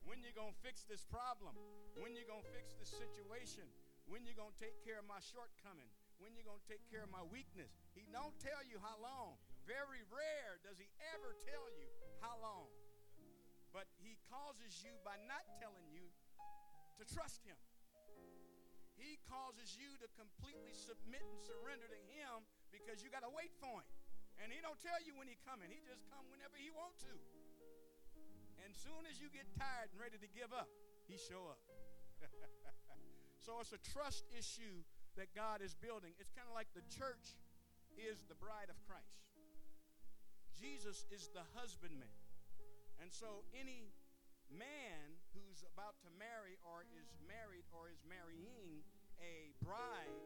When 0.07 0.23
you 0.23 0.31
going 0.31 0.55
to 0.55 0.61
fix 0.63 0.87
this 0.87 1.03
problem? 1.03 1.59
When 1.99 2.15
you 2.15 2.23
going 2.23 2.41
to 2.41 2.51
fix 2.55 2.71
this 2.79 2.89
situation? 2.95 3.67
When 4.07 4.23
you 4.23 4.31
going 4.31 4.55
to 4.55 4.59
take 4.63 4.79
care 4.81 4.97
of 4.97 5.05
my 5.11 5.19
shortcoming? 5.19 5.91
When 6.23 6.31
you 6.31 6.47
going 6.47 6.63
to 6.63 6.69
take 6.71 6.81
care 6.87 7.03
of 7.03 7.11
my 7.11 7.21
weakness? 7.27 7.69
He 7.91 8.07
don't 8.15 8.33
tell 8.39 8.63
you 8.63 8.79
how 8.79 8.95
long. 9.03 9.35
Very 9.67 10.01
rare 10.07 10.57
does 10.63 10.79
he 10.79 10.87
ever 11.13 11.35
tell 11.43 11.67
you 11.75 11.91
how 12.23 12.39
long. 12.39 12.71
But 13.75 13.91
he 13.99 14.15
causes 14.31 14.81
you 14.81 14.95
by 15.03 15.19
not 15.27 15.43
telling 15.59 15.85
you 15.91 16.07
to 16.97 17.03
trust 17.05 17.43
him. 17.45 17.59
He 19.01 19.17
causes 19.25 19.73
you 19.73 19.89
to 19.97 20.07
completely 20.13 20.77
submit 20.77 21.25
and 21.25 21.41
surrender 21.41 21.89
to 21.89 22.01
him 22.13 22.45
because 22.69 23.01
you 23.01 23.09
got 23.09 23.25
to 23.25 23.33
wait 23.33 23.49
for 23.57 23.81
him. 23.81 23.89
And 24.37 24.53
he 24.53 24.61
don't 24.61 24.77
tell 24.81 24.97
you 25.01 25.17
when 25.17 25.25
he 25.25 25.37
coming. 25.41 25.73
He 25.73 25.81
just 25.85 26.05
come 26.13 26.21
whenever 26.29 26.53
he 26.57 26.69
want 26.69 26.93
to. 27.05 27.13
And 28.61 28.77
soon 28.77 29.09
as 29.09 29.17
you 29.17 29.33
get 29.33 29.49
tired 29.57 29.89
and 29.89 29.97
ready 29.97 30.21
to 30.21 30.29
give 30.29 30.53
up, 30.53 30.69
he 31.09 31.17
show 31.17 31.49
up. 31.49 31.61
so 33.45 33.57
it's 33.57 33.73
a 33.73 33.81
trust 33.81 34.29
issue 34.37 34.85
that 35.17 35.33
God 35.33 35.65
is 35.65 35.73
building. 35.73 36.13
It's 36.21 36.31
kind 36.31 36.45
of 36.45 36.53
like 36.53 36.69
the 36.77 36.85
church 36.93 37.37
is 37.97 38.21
the 38.29 38.37
bride 38.37 38.69
of 38.69 38.77
Christ. 38.85 39.25
Jesus 40.53 41.09
is 41.09 41.29
the 41.33 41.41
husbandman. 41.57 42.13
And 43.01 43.09
so 43.09 43.49
any 43.57 43.89
man 44.53 45.17
who's 45.33 45.65
about 45.65 45.97
to 46.05 46.09
marry 46.21 46.59
or 46.61 46.85
is 46.93 47.09
married 47.25 47.65
or 47.73 47.89
is 47.89 47.97
marrying 48.05 48.85
a 49.21 49.53
bride, 49.61 50.17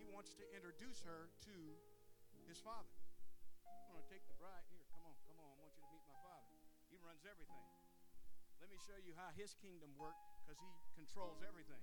he 0.00 0.08
wants 0.08 0.32
to 0.40 0.44
introduce 0.56 1.04
her 1.04 1.28
to 1.44 1.56
his 2.48 2.58
father. 2.60 2.90
I 3.64 3.92
want 3.92 4.02
to 4.02 4.10
take 4.10 4.24
the 4.26 4.36
bride 4.40 4.64
here. 4.72 4.82
Come 4.90 5.04
on, 5.04 5.16
come 5.28 5.38
on. 5.38 5.52
I 5.52 5.56
want 5.60 5.76
you 5.76 5.84
to 5.84 5.92
meet 5.92 6.04
my 6.08 6.18
father. 6.24 6.48
He 6.88 6.96
runs 7.04 7.22
everything. 7.28 7.68
Let 8.58 8.72
me 8.72 8.80
show 8.88 8.96
you 9.00 9.12
how 9.16 9.28
his 9.36 9.52
kingdom 9.60 9.92
works 10.00 10.24
because 10.40 10.56
he 10.60 10.72
controls 10.96 11.44
everything. 11.44 11.80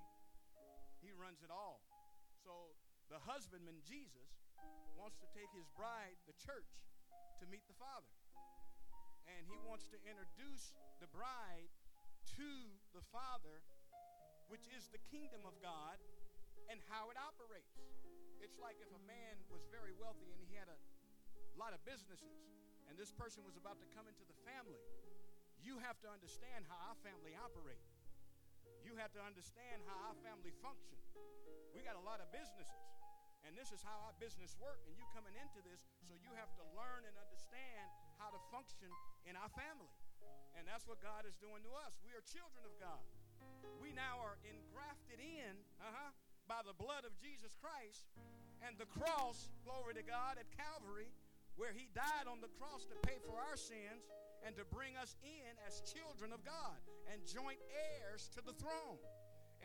He 1.02 1.14
runs 1.14 1.46
it 1.46 1.54
all. 1.54 1.86
So 2.42 2.74
the 3.10 3.22
husbandman, 3.22 3.82
Jesus, 3.86 4.50
wants 4.98 5.22
to 5.22 5.28
take 5.38 5.50
his 5.54 5.70
bride, 5.78 6.18
the 6.26 6.38
church, 6.42 6.74
to 7.38 7.46
meet 7.48 7.66
the 7.70 7.78
Father. 7.78 8.10
And 9.30 9.46
he 9.46 9.58
wants 9.62 9.86
to 9.94 9.98
introduce 10.08 10.74
the 10.98 11.10
bride 11.14 11.70
to 12.40 12.50
the 12.98 13.04
Father, 13.14 13.62
which 14.50 14.66
is 14.74 14.90
the 14.90 15.02
kingdom 15.14 15.46
of 15.46 15.54
God 15.62 16.02
and 16.68 16.80
how 16.92 17.10
it 17.10 17.18
operates. 17.18 17.76
It's 18.44 18.60
like 18.62 18.78
if 18.80 18.92
a 18.94 19.02
man 19.08 19.36
was 19.50 19.66
very 19.74 19.92
wealthy 19.98 20.30
and 20.32 20.40
he 20.46 20.56
had 20.56 20.70
a 20.70 20.78
lot 21.58 21.74
of 21.74 21.82
businesses, 21.84 22.38
and 22.88 22.96
this 22.96 23.12
person 23.12 23.44
was 23.44 23.58
about 23.60 23.82
to 23.84 23.88
come 23.92 24.08
into 24.08 24.24
the 24.24 24.38
family 24.48 24.80
you 25.68 25.82
have 25.82 25.98
to 26.06 26.10
understand 26.10 26.66
how 26.70 26.78
our 26.88 26.98
family 27.02 27.34
operate. 27.36 27.82
You 28.86 28.96
have 29.02 29.12
to 29.18 29.22
understand 29.22 29.84
how 29.84 29.98
our 30.08 30.18
family 30.24 30.54
function. 30.62 30.96
We 31.74 31.84
got 31.84 32.00
a 32.00 32.06
lot 32.06 32.24
of 32.24 32.32
businesses, 32.32 32.88
and 33.44 33.52
this 33.58 33.76
is 33.76 33.84
how 33.84 34.00
our 34.08 34.16
business 34.22 34.56
work. 34.62 34.80
And 34.88 34.96
you 34.96 35.04
coming 35.12 35.36
into 35.36 35.60
this, 35.66 35.84
so 36.08 36.16
you 36.16 36.32
have 36.40 36.50
to 36.56 36.64
learn 36.72 37.04
and 37.04 37.16
understand 37.20 37.86
how 38.16 38.32
to 38.32 38.40
function 38.48 38.88
in 39.28 39.36
our 39.36 39.52
family. 39.52 39.92
And 40.56 40.66
that's 40.66 40.88
what 40.88 41.04
God 41.04 41.28
is 41.28 41.36
doing 41.38 41.62
to 41.68 41.72
us. 41.84 42.00
We 42.02 42.16
are 42.16 42.24
children 42.26 42.64
of 42.66 42.74
God. 42.80 43.04
We 43.84 43.94
now 43.94 44.24
are 44.24 44.40
engrafted 44.48 45.20
in 45.22 45.54
uh-huh, 45.84 46.16
by 46.48 46.64
the 46.64 46.76
blood 46.80 47.04
of 47.04 47.12
Jesus 47.20 47.52
Christ 47.60 48.08
and 48.64 48.80
the 48.80 48.88
cross, 48.88 49.52
glory 49.68 49.94
to 50.00 50.04
God, 50.04 50.40
at 50.40 50.48
Calvary, 50.56 51.12
where 51.60 51.76
he 51.76 51.92
died 51.92 52.26
on 52.26 52.40
the 52.40 52.52
cross 52.56 52.88
to 52.88 52.96
pay 53.04 53.20
for 53.28 53.36
our 53.36 53.60
sins 53.60 54.08
and 54.48 54.56
to 54.56 54.64
bring 54.72 54.96
us 54.96 55.20
in 55.22 55.52
as 55.68 55.84
children 55.84 56.32
of 56.32 56.40
God 56.48 56.80
and 57.12 57.20
joint 57.28 57.60
heirs 57.76 58.32
to 58.34 58.42
the 58.42 58.56
throne. 58.56 58.98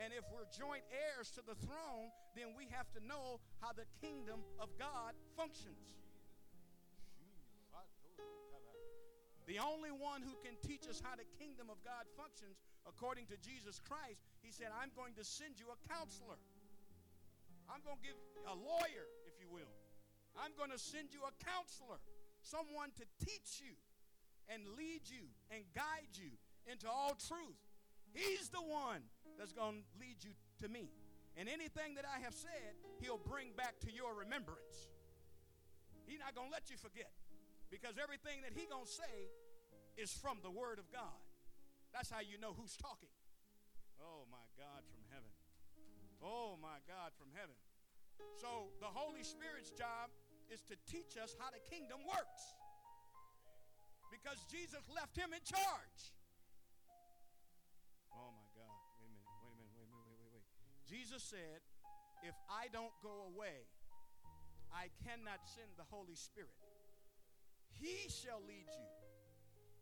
And 0.01 0.11
if 0.11 0.25
we're 0.33 0.49
joint 0.51 0.83
heirs 0.91 1.31
to 1.39 1.43
the 1.45 1.55
throne, 1.55 2.11
then 2.35 2.57
we 2.57 2.67
have 2.75 2.91
to 2.99 3.01
know 3.05 3.39
how 3.61 3.71
the 3.77 3.87
kingdom 4.01 4.43
of 4.59 4.73
God 4.81 5.15
functions. 5.37 6.03
The 9.47 9.59
only 9.59 9.91
one 9.91 10.23
who 10.23 10.33
can 10.41 10.57
teach 10.65 10.89
us 10.89 11.03
how 11.03 11.19
the 11.19 11.29
kingdom 11.37 11.69
of 11.69 11.77
God 11.85 12.09
functions 12.17 12.63
according 12.89 13.27
to 13.29 13.37
Jesus 13.43 13.83
Christ, 13.83 14.23
he 14.41 14.55
said, 14.55 14.73
I'm 14.73 14.95
going 14.97 15.13
to 15.21 15.25
send 15.27 15.61
you 15.61 15.69
a 15.69 15.79
counselor. 15.93 16.41
I'm 17.73 17.81
going 17.81 17.97
to 17.97 18.05
give 18.05 18.21
a 18.45 18.53
lawyer, 18.53 19.09
if 19.25 19.41
you 19.41 19.49
will. 19.49 19.73
I'm 20.37 20.53
going 20.61 20.69
to 20.69 20.81
send 20.81 21.17
you 21.17 21.25
a 21.25 21.33
counselor, 21.41 21.97
someone 22.45 22.93
to 23.01 23.05
teach 23.25 23.65
you 23.65 23.73
and 24.53 24.61
lead 24.77 25.09
you 25.09 25.25
and 25.49 25.65
guide 25.73 26.13
you 26.13 26.37
into 26.69 26.85
all 26.85 27.17
truth. 27.17 27.57
He's 28.13 28.53
the 28.53 28.61
one 28.61 29.01
that's 29.41 29.57
going 29.57 29.81
to 29.81 29.85
lead 29.97 30.21
you 30.21 30.37
to 30.61 30.69
me. 30.69 30.93
And 31.33 31.49
anything 31.49 31.97
that 31.97 32.05
I 32.05 32.21
have 32.21 32.37
said, 32.37 32.77
he'll 33.01 33.21
bring 33.21 33.57
back 33.57 33.81
to 33.89 33.91
your 33.91 34.13
remembrance. 34.13 34.93
He's 36.05 36.21
not 36.21 36.37
going 36.37 36.53
to 36.53 36.53
let 36.53 36.69
you 36.69 36.77
forget. 36.77 37.09
Because 37.73 37.97
everything 37.97 38.45
that 38.45 38.53
he's 38.53 38.69
going 38.69 38.85
to 38.85 38.93
say 38.93 39.33
is 39.97 40.13
from 40.13 40.45
the 40.45 40.53
word 40.53 40.77
of 40.77 40.93
God. 40.93 41.25
That's 41.97 42.13
how 42.13 42.21
you 42.21 42.37
know 42.37 42.53
who's 42.53 42.77
talking. 42.77 43.09
Oh 43.97 44.29
my 44.29 44.45
God 44.61 44.85
from. 44.93 45.02
Oh 46.23 46.55
my 46.63 46.79
God 46.87 47.11
from 47.19 47.35
heaven. 47.35 47.59
So 48.39 48.71
the 48.79 48.87
Holy 48.87 49.27
Spirit's 49.27 49.75
job 49.75 50.09
is 50.49 50.63
to 50.71 50.79
teach 50.87 51.19
us 51.19 51.35
how 51.39 51.51
the 51.51 51.63
kingdom 51.67 51.99
works. 52.07 52.43
Because 54.15 54.39
Jesus 54.47 54.87
left 54.95 55.19
him 55.19 55.35
in 55.35 55.43
charge. 55.43 56.01
Oh 58.15 58.31
my 58.31 58.47
God. 58.55 58.71
Wait 59.03 59.11
a 59.11 59.19
minute. 59.19 59.35
Wait 59.43 59.51
a 59.51 59.57
minute. 59.59 59.73
Wait, 59.75 59.89
wait, 59.91 60.05
wait, 60.07 60.19
wait, 60.21 60.31
wait. 60.31 60.47
Jesus 60.87 61.27
said, 61.27 61.65
if 62.23 62.39
I 62.47 62.71
don't 62.71 62.95
go 63.03 63.27
away, 63.35 63.67
I 64.71 64.95
cannot 65.03 65.43
send 65.43 65.75
the 65.75 65.89
Holy 65.91 66.15
Spirit. 66.15 66.55
He 67.83 68.07
shall 68.07 68.39
lead 68.47 68.71
you. 68.71 68.91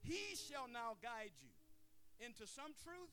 He 0.01 0.35
shall 0.35 0.65
now 0.73 0.97
guide 1.05 1.37
you 1.45 1.53
into 2.25 2.47
some 2.47 2.73
truth. 2.81 3.13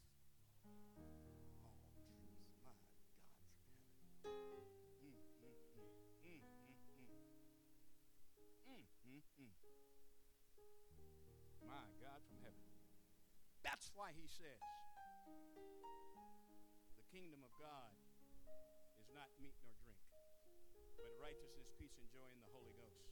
My 11.68 11.84
God 12.00 12.24
from 12.32 12.40
heaven. 12.40 12.64
That's 13.60 13.92
why 13.92 14.16
he 14.16 14.24
says 14.24 14.64
the 16.96 17.04
kingdom 17.12 17.44
of 17.44 17.52
God 17.60 17.92
is 19.04 19.12
not 19.12 19.28
meat 19.44 19.60
nor 19.68 19.76
drink, 19.84 20.00
but 20.96 21.12
righteousness, 21.20 21.68
peace, 21.76 22.00
and 22.00 22.08
joy 22.08 22.32
in 22.32 22.40
the 22.40 22.48
Holy 22.56 22.72
Ghost. 22.80 23.12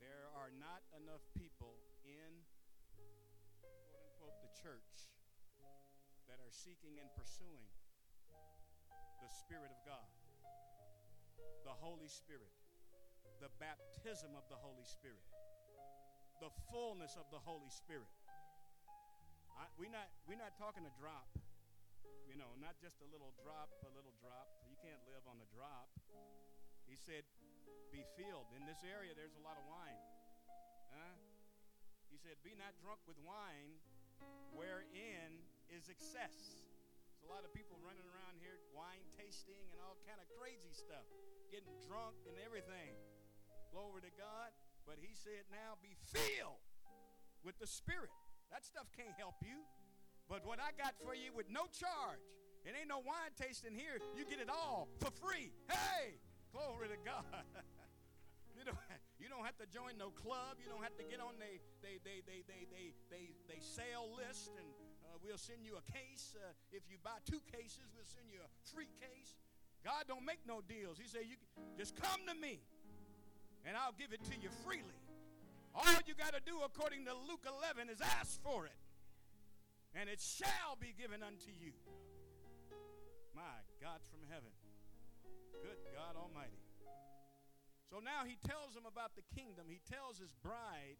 There 0.00 0.32
are 0.32 0.48
not 0.56 0.88
enough 0.96 1.20
people 1.36 1.76
in, 2.00 2.44
quote 4.16 4.32
unquote, 4.32 4.40
the 4.40 4.52
church 4.56 5.12
that 6.32 6.40
are 6.40 6.50
seeking 6.52 6.96
and 6.96 7.12
pursuing 7.12 7.68
the 9.22 9.30
Spirit 9.30 9.70
of 9.72 9.80
God, 9.86 10.08
the 11.64 11.74
Holy 11.76 12.08
Spirit, 12.08 12.52
the 13.40 13.52
baptism 13.60 14.34
of 14.36 14.44
the 14.48 14.58
Holy 14.58 14.84
Spirit, 14.84 15.24
the 16.40 16.52
fullness 16.68 17.16
of 17.16 17.26
the 17.32 17.40
Holy 17.40 17.70
Spirit. 17.72 18.12
we're 19.80 19.92
not 19.92 20.08
we're 20.28 20.40
not 20.40 20.52
talking 20.60 20.84
a 20.84 20.94
drop, 21.00 21.28
you 22.28 22.36
know, 22.36 22.52
not 22.60 22.76
just 22.80 23.00
a 23.00 23.08
little 23.08 23.32
drop, 23.40 23.72
a 23.84 23.92
little 23.96 24.14
drop. 24.20 24.48
You 24.68 24.76
can't 24.84 25.00
live 25.08 25.24
on 25.24 25.40
a 25.40 25.48
drop. 25.56 25.88
He 26.86 26.94
said, 26.94 27.26
be 27.96 28.04
filled. 28.18 28.52
In 28.52 28.68
this 28.68 28.84
area, 28.84 29.16
there's 29.16 29.34
a 29.40 29.44
lot 29.44 29.56
of 29.56 29.64
wine. 29.64 30.00
Huh? 30.92 31.16
He 32.12 32.18
said, 32.20 32.36
Be 32.44 32.52
not 32.52 32.76
drunk 32.84 33.00
with 33.08 33.16
wine, 33.24 33.80
wherein 34.52 35.40
is 35.72 35.88
excess. 35.88 36.65
A 37.26 37.28
lot 37.34 37.42
of 37.42 37.50
people 37.50 37.74
running 37.82 38.06
around 38.06 38.38
here 38.38 38.62
wine 38.70 39.02
tasting 39.18 39.66
and 39.74 39.78
all 39.82 39.98
kind 40.06 40.22
of 40.22 40.30
crazy 40.38 40.70
stuff, 40.70 41.02
getting 41.50 41.74
drunk 41.82 42.14
and 42.30 42.38
everything. 42.38 42.94
Glory 43.74 44.06
to 44.06 44.12
God. 44.14 44.54
But 44.86 45.02
he 45.02 45.18
said, 45.18 45.42
Now 45.50 45.74
be 45.82 45.98
filled 46.14 46.62
with 47.42 47.58
the 47.58 47.66
Spirit. 47.66 48.14
That 48.54 48.62
stuff 48.62 48.86
can't 48.94 49.14
help 49.18 49.42
you. 49.42 49.66
But 50.30 50.46
what 50.46 50.62
I 50.62 50.70
got 50.78 50.94
for 51.02 51.18
you 51.18 51.34
with 51.34 51.50
no 51.50 51.66
charge, 51.66 52.22
it 52.62 52.78
ain't 52.78 52.90
no 52.90 53.02
wine 53.02 53.34
tasting 53.34 53.74
here. 53.74 53.98
You 54.14 54.22
get 54.22 54.38
it 54.38 54.50
all 54.50 54.86
for 55.02 55.10
free. 55.18 55.50
Hey, 55.66 56.22
Glory 56.56 56.88
to 56.88 56.96
God. 57.04 57.44
you 58.56 58.64
don't, 58.64 58.80
you 59.20 59.28
don't 59.28 59.44
have 59.44 59.60
to 59.60 59.68
join 59.68 60.00
no 60.00 60.08
club. 60.08 60.56
You 60.56 60.72
don't 60.72 60.80
have 60.80 60.96
to 60.96 61.04
get 61.04 61.20
on 61.20 61.36
they 61.36 61.60
they 61.84 62.00
they 62.00 62.24
they 62.24 62.40
they 62.48 62.64
they 62.72 62.86
they, 63.12 63.24
they 63.44 63.60
sale 63.60 64.08
list 64.16 64.56
and 64.56 64.64
uh, 65.06 65.18
we'll 65.22 65.38
send 65.38 65.64
you 65.64 65.78
a 65.78 65.84
case. 65.92 66.34
Uh, 66.34 66.52
if 66.72 66.82
you 66.90 66.98
buy 67.02 67.18
two 67.24 67.40
cases, 67.50 67.86
we'll 67.94 68.08
send 68.08 68.26
you 68.30 68.42
a 68.42 68.50
free 68.74 68.90
case. 68.98 69.38
God 69.84 70.04
don't 70.10 70.26
make 70.26 70.42
no 70.46 70.60
deals. 70.60 70.98
He 70.98 71.06
said, 71.06 71.26
"You 71.30 71.36
just 71.78 71.94
come 71.94 72.26
to 72.26 72.34
me, 72.34 72.60
and 73.64 73.76
I'll 73.76 73.94
give 73.94 74.12
it 74.12 74.22
to 74.30 74.34
you 74.36 74.50
freely." 74.66 74.98
All 75.76 76.00
you 76.08 76.16
got 76.16 76.32
to 76.32 76.40
do, 76.40 76.64
according 76.64 77.04
to 77.04 77.12
Luke 77.28 77.44
11, 77.44 77.92
is 77.92 78.00
ask 78.00 78.40
for 78.40 78.64
it, 78.64 78.80
and 79.94 80.08
it 80.08 80.20
shall 80.20 80.74
be 80.80 80.96
given 80.96 81.22
unto 81.22 81.52
you. 81.52 81.76
My 83.36 83.60
God 83.80 84.00
from 84.08 84.24
heaven. 84.32 84.48
Good 85.60 85.76
God 85.92 86.16
Almighty. 86.16 86.56
So 87.92 88.00
now 88.00 88.24
he 88.26 88.40
tells 88.42 88.74
them 88.74 88.88
about 88.88 89.14
the 89.14 89.22
kingdom. 89.36 89.68
He 89.68 89.80
tells 89.84 90.18
his 90.18 90.32
bride 90.42 90.96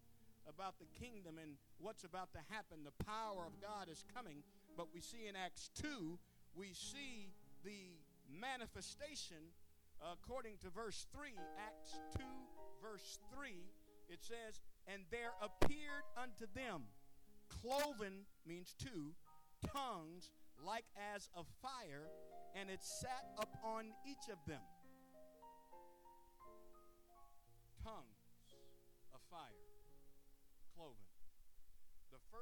about 0.49 0.79
the 0.79 0.87
kingdom 0.99 1.39
and 1.39 1.57
what's 1.79 2.05
about 2.05 2.33
to 2.33 2.41
happen. 2.51 2.85
The 2.85 3.05
power 3.05 3.47
of 3.47 3.61
God 3.61 3.89
is 3.91 4.05
coming. 4.15 4.43
But 4.77 4.89
we 4.95 5.01
see 5.01 5.27
in 5.29 5.37
Acts 5.37 5.71
2, 5.81 6.19
we 6.55 6.73
see 6.73 7.33
the 7.65 7.99
manifestation 8.31 9.53
according 10.01 10.59
to 10.63 10.71
verse 10.71 11.07
3. 11.13 11.31
Acts 11.67 11.99
2, 12.19 12.25
verse 12.83 13.19
3, 13.35 13.51
it 14.09 14.21
says, 14.21 14.61
And 14.87 15.03
there 15.11 15.33
appeared 15.41 16.05
unto 16.17 16.47
them 16.55 16.83
cloven, 17.49 18.27
means 18.47 18.75
two, 18.79 19.15
tongues 19.73 20.31
like 20.65 20.85
as 21.15 21.29
of 21.35 21.47
fire 21.63 22.09
and 22.59 22.71
it 22.71 22.83
sat 22.83 23.25
upon 23.39 23.87
each 24.09 24.33
of 24.33 24.39
them. 24.47 24.63
Tongues 27.85 28.16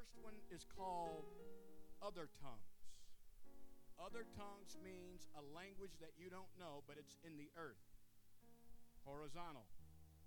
first 0.05 0.21
one 0.21 0.37
is 0.53 0.69
called 0.69 1.25
other 2.05 2.29
tongues. 2.37 2.77
Other 3.97 4.29
tongues 4.37 4.77
means 4.85 5.33
a 5.33 5.43
language 5.57 5.97
that 6.05 6.13
you 6.21 6.29
don't 6.29 6.51
know, 6.61 6.85
but 6.85 7.01
it's 7.01 7.17
in 7.25 7.41
the 7.41 7.49
earth. 7.57 7.81
Horizontal. 9.09 9.65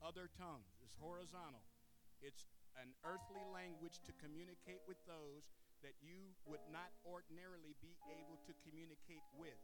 Other 0.02 0.34
tongues 0.34 0.74
is 0.82 0.98
horizontal. 0.98 1.62
It's 2.26 2.50
an 2.82 2.90
earthly 3.06 3.46
language 3.54 4.02
to 4.10 4.18
communicate 4.18 4.82
with 4.90 4.98
those 5.06 5.54
that 5.86 5.94
you 6.02 6.34
would 6.50 6.64
not 6.74 6.90
ordinarily 7.06 7.78
be 7.78 7.94
able 8.10 8.42
to 8.50 8.58
communicate 8.66 9.26
with. 9.38 9.62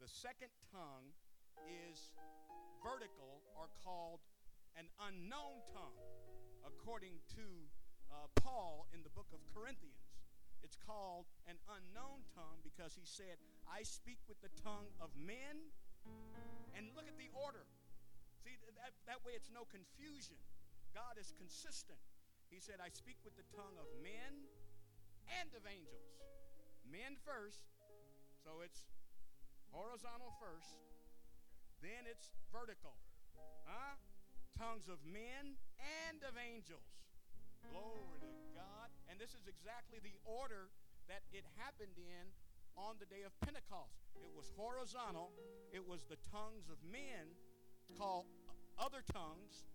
The 0.00 0.08
second 0.08 0.52
tongue 0.72 1.12
is 1.68 2.16
vertical 2.80 3.44
or 3.52 3.68
called 3.84 4.24
an 4.80 4.88
unknown 4.96 5.60
tongue, 5.76 6.00
according 6.64 7.20
to 7.36 7.68
uh, 8.10 8.28
Paul 8.38 8.86
in 8.92 9.02
the 9.02 9.12
book 9.14 9.30
of 9.32 9.40
Corinthians. 9.54 10.10
It's 10.60 10.76
called 10.76 11.24
an 11.48 11.56
unknown 11.66 12.26
tongue 12.36 12.60
because 12.60 12.92
he 12.92 13.06
said, 13.08 13.40
I 13.64 13.82
speak 13.82 14.20
with 14.28 14.38
the 14.44 14.52
tongue 14.60 14.92
of 15.00 15.08
men. 15.16 15.72
And 16.76 16.92
look 16.96 17.08
at 17.08 17.16
the 17.16 17.32
order. 17.32 17.64
See, 18.40 18.56
that, 18.76 18.92
that 19.04 19.20
way 19.24 19.36
it's 19.36 19.52
no 19.52 19.68
confusion. 19.68 20.36
God 20.96 21.20
is 21.20 21.32
consistent. 21.36 22.00
He 22.48 22.58
said, 22.58 22.80
I 22.82 22.88
speak 22.90 23.20
with 23.22 23.36
the 23.36 23.46
tongue 23.52 23.76
of 23.78 23.86
men 24.00 24.48
and 25.28 25.48
of 25.54 25.62
angels. 25.68 26.08
Men 26.88 27.20
first. 27.20 27.68
So 28.40 28.64
it's 28.64 28.88
Horizontal 29.70 30.34
first, 30.42 30.82
then 31.78 32.02
it's 32.10 32.34
vertical. 32.50 32.98
Huh? 33.64 33.94
Tongues 34.58 34.90
of 34.90 34.98
men 35.06 35.54
and 35.78 36.18
of 36.26 36.34
angels. 36.34 36.90
Glory 37.68 38.24
to 38.24 38.32
God. 38.56 38.88
And 39.12 39.20
this 39.20 39.36
is 39.36 39.44
exactly 39.44 40.00
the 40.00 40.16
order 40.24 40.72
that 41.12 41.26
it 41.34 41.44
happened 41.60 41.98
in 42.00 42.24
on 42.78 42.96
the 42.96 43.08
day 43.10 43.26
of 43.26 43.34
Pentecost. 43.44 44.00
It 44.16 44.32
was 44.32 44.48
horizontal, 44.56 45.34
it 45.74 45.84
was 45.84 46.06
the 46.08 46.16
tongues 46.32 46.70
of 46.72 46.80
men 46.86 47.34
called 47.98 48.30
other 48.78 49.02
tongues, 49.12 49.68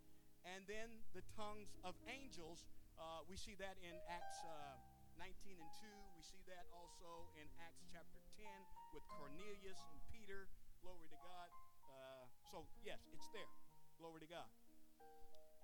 and 0.48 0.66
then 0.66 0.90
the 1.14 1.22
tongues 1.36 1.76
of 1.84 1.94
angels. 2.10 2.66
Uh, 2.96 3.28
we 3.28 3.36
see 3.36 3.54
that 3.60 3.76
in 3.84 3.94
Acts 4.08 4.40
uh, 4.48 4.80
19 5.20 5.60
and 5.60 5.72
2. 5.80 5.88
We 6.16 6.24
see 6.24 6.42
that 6.48 6.66
also 6.72 7.28
in 7.36 7.48
Acts 7.60 7.84
chapter 7.92 8.20
10 8.40 8.48
with 8.96 9.04
Cornelius 9.20 9.80
and 9.92 10.00
Peter. 10.12 10.48
Glory 10.80 11.12
to 11.12 11.20
God. 11.20 11.50
Uh, 11.84 12.24
so, 12.52 12.68
yes, 12.84 13.04
it's 13.12 13.28
there. 13.36 13.52
Glory 14.00 14.24
to 14.24 14.30
God. 14.32 14.48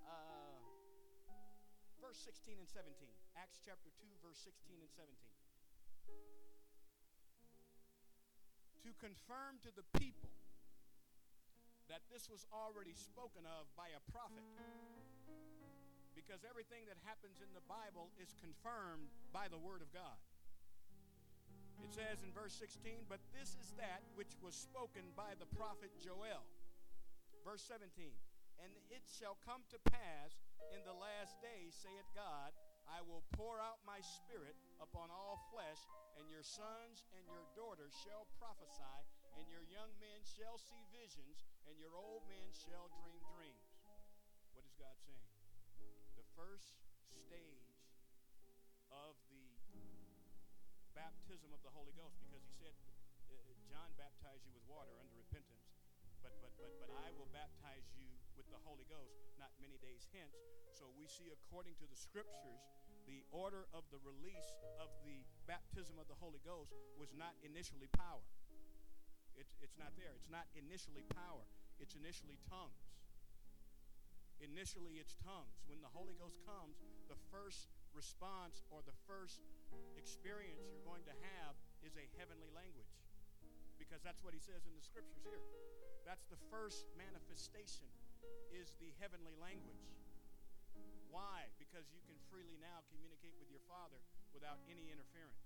Uh, 0.04 0.81
verse 2.12 2.28
verse 2.28 2.28
16 2.43 2.60
and 2.60 2.67
17. 2.67 2.91
Acts 3.39 3.63
chapter 3.63 3.88
2, 3.88 4.04
verse 4.19 4.36
16 4.43 4.84
and 4.84 4.91
17. 4.91 5.15
To 8.84 8.91
confirm 9.00 9.63
to 9.63 9.71
the 9.71 9.88
people 9.95 10.36
that 11.88 12.04
this 12.12 12.28
was 12.28 12.43
already 12.52 12.91
spoken 12.91 13.47
of 13.47 13.71
by 13.80 13.95
a 13.95 14.04
prophet. 14.12 14.43
Because 16.12 16.43
everything 16.43 16.84
that 16.91 17.00
happens 17.08 17.39
in 17.39 17.47
the 17.56 17.63
Bible 17.63 18.12
is 18.19 18.36
confirmed 18.43 19.08
by 19.32 19.47
the 19.47 19.56
Word 19.56 19.80
of 19.80 19.88
God. 19.95 20.19
It 21.80 21.95
says 21.95 22.28
in 22.28 22.36
verse 22.36 22.52
16, 22.60 23.08
But 23.08 23.24
this 23.32 23.56
is 23.56 23.71
that 23.80 24.04
which 24.19 24.36
was 24.43 24.52
spoken 24.52 25.15
by 25.15 25.39
the 25.39 25.47
prophet 25.56 25.95
Joel. 26.04 26.43
Verse 27.47 27.63
17, 27.63 28.12
And 28.62 28.71
it 28.93 29.02
shall 29.10 29.41
come 29.41 29.65
to 29.74 29.80
pass 29.89 30.38
in 30.69 30.86
the 30.86 30.93
last 30.93 31.41
days, 31.41 31.74
saith 31.74 32.06
God, 32.13 32.54
I 32.86 33.02
will 33.02 33.26
pour 33.34 33.58
out 33.58 33.82
my 33.82 33.97
spirit 34.06 34.54
upon 34.78 35.10
all 35.10 35.41
flesh, 35.50 35.82
and 36.21 36.30
your 36.30 36.45
sons 36.45 37.02
and 37.17 37.26
your 37.26 37.41
daughters 37.58 37.89
shall 38.06 38.30
prophesy, 38.38 39.00
and 39.39 39.50
your 39.50 39.65
young 39.65 39.89
men 39.97 40.21
shall 40.21 40.62
see 40.62 40.86
visions, 40.93 41.41
and 41.65 41.74
your 41.82 41.97
old 41.97 42.21
men 42.30 42.54
shall 42.54 42.93
dream 43.02 43.24
dreams. 43.34 43.65
What 44.54 44.62
is 44.62 44.78
God 44.78 44.93
saying? 45.02 45.26
The 46.19 46.28
first 46.38 46.78
stage 47.10 47.82
of 48.93 49.17
the 49.74 49.89
baptism 50.93 51.50
of 51.50 51.65
the 51.65 51.74
Holy 51.74 51.97
Ghost, 51.97 52.19
because 52.21 52.45
he 52.45 52.54
said, 52.62 52.78
uh, 53.34 53.58
John 53.65 53.89
baptized 53.97 54.45
you 54.45 54.54
with 54.54 54.67
water 54.69 54.93
unto 55.02 55.15
repentance, 55.17 55.65
but, 56.21 56.36
but, 56.43 56.54
but, 56.62 56.69
but 56.86 56.91
I 57.02 57.10
will 57.17 57.32
baptize 57.34 57.88
you 57.97 58.21
with 58.42 58.50
the 58.50 58.66
Holy 58.66 58.90
Ghost 58.90 59.14
not 59.38 59.54
many 59.62 59.78
days 59.78 60.10
hence. 60.10 60.34
So 60.74 60.90
we 60.98 61.06
see, 61.06 61.30
according 61.30 61.78
to 61.78 61.86
the 61.86 61.98
scriptures, 61.98 62.66
the 63.06 63.22
order 63.30 63.70
of 63.70 63.86
the 63.94 64.02
release 64.02 64.50
of 64.82 64.90
the 65.06 65.22
baptism 65.46 66.02
of 66.02 66.10
the 66.10 66.18
Holy 66.18 66.42
Ghost 66.42 66.74
was 66.98 67.14
not 67.14 67.38
initially 67.46 67.90
power. 67.94 68.26
It's, 69.38 69.54
it's 69.62 69.78
not 69.78 69.94
there. 69.94 70.14
It's 70.18 70.30
not 70.30 70.50
initially 70.58 71.06
power. 71.14 71.46
It's 71.78 71.94
initially 71.94 72.42
tongues. 72.50 72.82
Initially, 74.42 74.98
it's 74.98 75.14
tongues. 75.22 75.62
When 75.70 75.86
the 75.86 75.92
Holy 75.94 76.18
Ghost 76.18 76.42
comes, 76.50 76.82
the 77.14 77.18
first 77.30 77.70
response 77.94 78.66
or 78.74 78.82
the 78.82 78.98
first 79.06 79.38
experience 80.02 80.66
you're 80.66 80.86
going 80.86 81.06
to 81.06 81.14
have 81.38 81.54
is 81.86 81.94
a 81.94 82.10
heavenly 82.18 82.50
language. 82.58 82.90
Because 83.78 84.02
that's 84.02 84.26
what 84.26 84.34
he 84.34 84.42
says 84.42 84.66
in 84.66 84.74
the 84.74 84.82
scriptures 84.82 85.22
here. 85.22 85.42
That's 86.06 86.26
the 86.34 86.42
first 86.50 86.90
manifestation 86.98 87.90
is 88.54 88.78
the 88.78 88.94
heavenly 89.02 89.34
language. 89.40 89.86
Why? 91.12 91.52
Because 91.60 91.92
you 91.92 92.00
can 92.08 92.16
freely 92.32 92.56
now 92.62 92.86
communicate 92.88 93.36
with 93.36 93.52
your 93.52 93.64
Father 93.68 94.00
without 94.32 94.64
any 94.72 94.88
interference. 94.88 95.44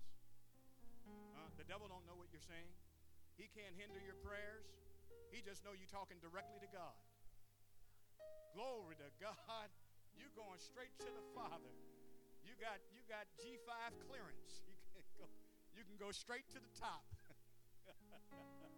Uh, 1.34 1.50
the 1.58 1.66
devil 1.66 1.90
don't 1.90 2.06
know 2.06 2.14
what 2.14 2.30
you're 2.30 2.44
saying. 2.46 2.70
He 3.34 3.50
can't 3.50 3.74
hinder 3.74 3.98
your 3.98 4.18
prayers. 4.22 4.66
He 5.34 5.42
just 5.42 5.66
know 5.66 5.74
you 5.74 5.86
talking 5.90 6.22
directly 6.22 6.62
to 6.62 6.70
God. 6.70 6.96
Glory 8.54 8.96
to 9.02 9.10
God. 9.22 9.68
You're 10.16 10.32
going 10.32 10.62
straight 10.62 10.94
to 11.04 11.10
the 11.12 11.24
Father. 11.36 11.74
You 12.46 12.54
got 12.56 12.80
you 12.94 13.02
got 13.10 13.26
G5 13.42 13.68
clearance. 14.06 14.64
You 14.96 15.04
can 15.04 15.20
go, 15.20 15.28
you 15.76 15.84
can 15.84 15.96
go 16.00 16.10
straight 16.10 16.48
to 16.52 16.58
the 16.58 16.72
top. 16.80 17.04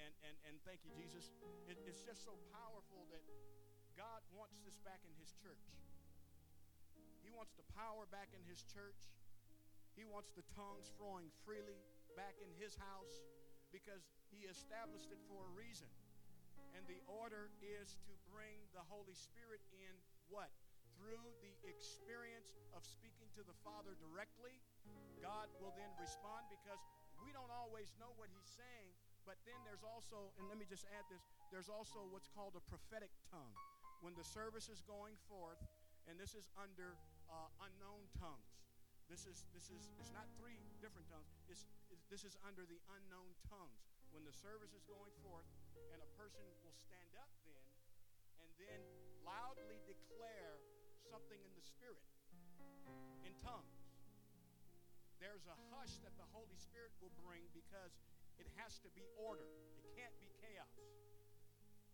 and, 0.00 0.12
and, 0.24 0.36
and 0.48 0.54
thank 0.64 0.84
you, 0.84 0.92
Jesus. 0.92 1.32
It, 1.68 1.80
it's 1.88 2.04
just 2.04 2.24
so 2.24 2.36
powerful 2.52 3.08
that 3.12 3.24
God 3.96 4.20
wants 4.36 4.60
this 4.62 4.76
back 4.84 5.00
in 5.08 5.12
His 5.16 5.32
church. 5.40 5.64
He 7.24 7.32
wants 7.32 7.56
the 7.56 7.66
power 7.74 8.04
back 8.12 8.30
in 8.36 8.44
His 8.44 8.62
church. 8.62 9.00
He 9.96 10.04
wants 10.04 10.30
the 10.36 10.44
tongues 10.52 10.92
flowing 11.00 11.32
freely 11.42 11.80
back 12.14 12.36
in 12.44 12.52
His 12.60 12.76
house 12.76 13.24
because 13.72 14.04
He 14.28 14.44
established 14.44 15.08
it 15.08 15.20
for 15.26 15.48
a 15.48 15.52
reason. 15.56 15.88
And 16.76 16.84
the 16.84 17.00
order 17.08 17.48
is 17.64 17.96
to 18.04 18.12
bring 18.28 18.60
the 18.76 18.84
Holy 18.92 19.16
Spirit 19.16 19.64
in 19.72 19.96
what? 20.28 20.52
Through 21.00 21.24
the 21.40 21.52
experience 21.64 22.52
of 22.76 22.84
speaking 22.84 23.28
to 23.36 23.44
the 23.44 23.56
Father 23.64 23.96
directly, 23.96 24.60
God 25.20 25.48
will 25.60 25.72
then 25.76 25.92
respond 25.96 26.48
because 26.52 26.80
we 27.20 27.32
don't 27.32 27.52
always 27.52 27.92
know 27.96 28.12
what 28.20 28.28
He's 28.32 28.48
saying, 28.48 28.92
but 29.26 29.36
then 29.42 29.58
there's 29.66 29.82
also, 29.82 30.30
and 30.38 30.46
let 30.46 30.56
me 30.56 30.64
just 30.64 30.86
add 30.94 31.02
this, 31.10 31.26
there's 31.50 31.68
also 31.68 32.06
what's 32.14 32.30
called 32.30 32.54
a 32.54 32.62
prophetic 32.70 33.10
tongue. 33.26 33.52
When 34.00 34.14
the 34.14 34.22
service 34.22 34.70
is 34.70 34.80
going 34.86 35.18
forth, 35.26 35.58
and 36.06 36.14
this 36.14 36.38
is 36.38 36.46
under 36.54 36.94
uh, 37.26 37.50
unknown 37.66 38.06
tongues. 38.22 38.54
This 39.10 39.26
is 39.26 39.46
this 39.54 39.70
is 39.70 39.90
it's 40.02 40.10
not 40.10 40.26
three 40.38 40.58
different 40.82 41.06
tongues. 41.10 41.30
It's, 41.46 41.66
it's, 41.90 42.02
this 42.10 42.22
is 42.26 42.34
under 42.42 42.66
the 42.66 42.78
unknown 42.90 43.34
tongues. 43.50 43.82
When 44.14 44.22
the 44.22 44.34
service 44.34 44.70
is 44.74 44.82
going 44.86 45.14
forth, 45.22 45.46
and 45.94 45.98
a 45.98 46.10
person 46.14 46.42
will 46.62 46.74
stand 46.74 47.10
up 47.18 47.30
then, 47.42 47.66
and 48.42 48.48
then 48.58 48.80
loudly 49.26 49.82
declare 49.86 50.58
something 51.06 51.38
in 51.38 51.52
the 51.54 51.62
spirit, 51.62 52.02
in 53.26 53.34
tongues. 53.42 53.86
There's 55.18 55.46
a 55.50 55.58
hush 55.74 55.98
that 56.06 56.14
the 56.18 56.28
Holy 56.30 56.58
Spirit 56.58 56.94
will 57.02 57.14
bring 57.24 57.42
because 57.50 57.94
it 58.38 58.48
has 58.60 58.78
to 58.84 58.90
be 58.92 59.04
order. 59.16 59.48
It 59.80 59.88
can't 59.96 60.14
be 60.20 60.28
chaos. 60.40 60.72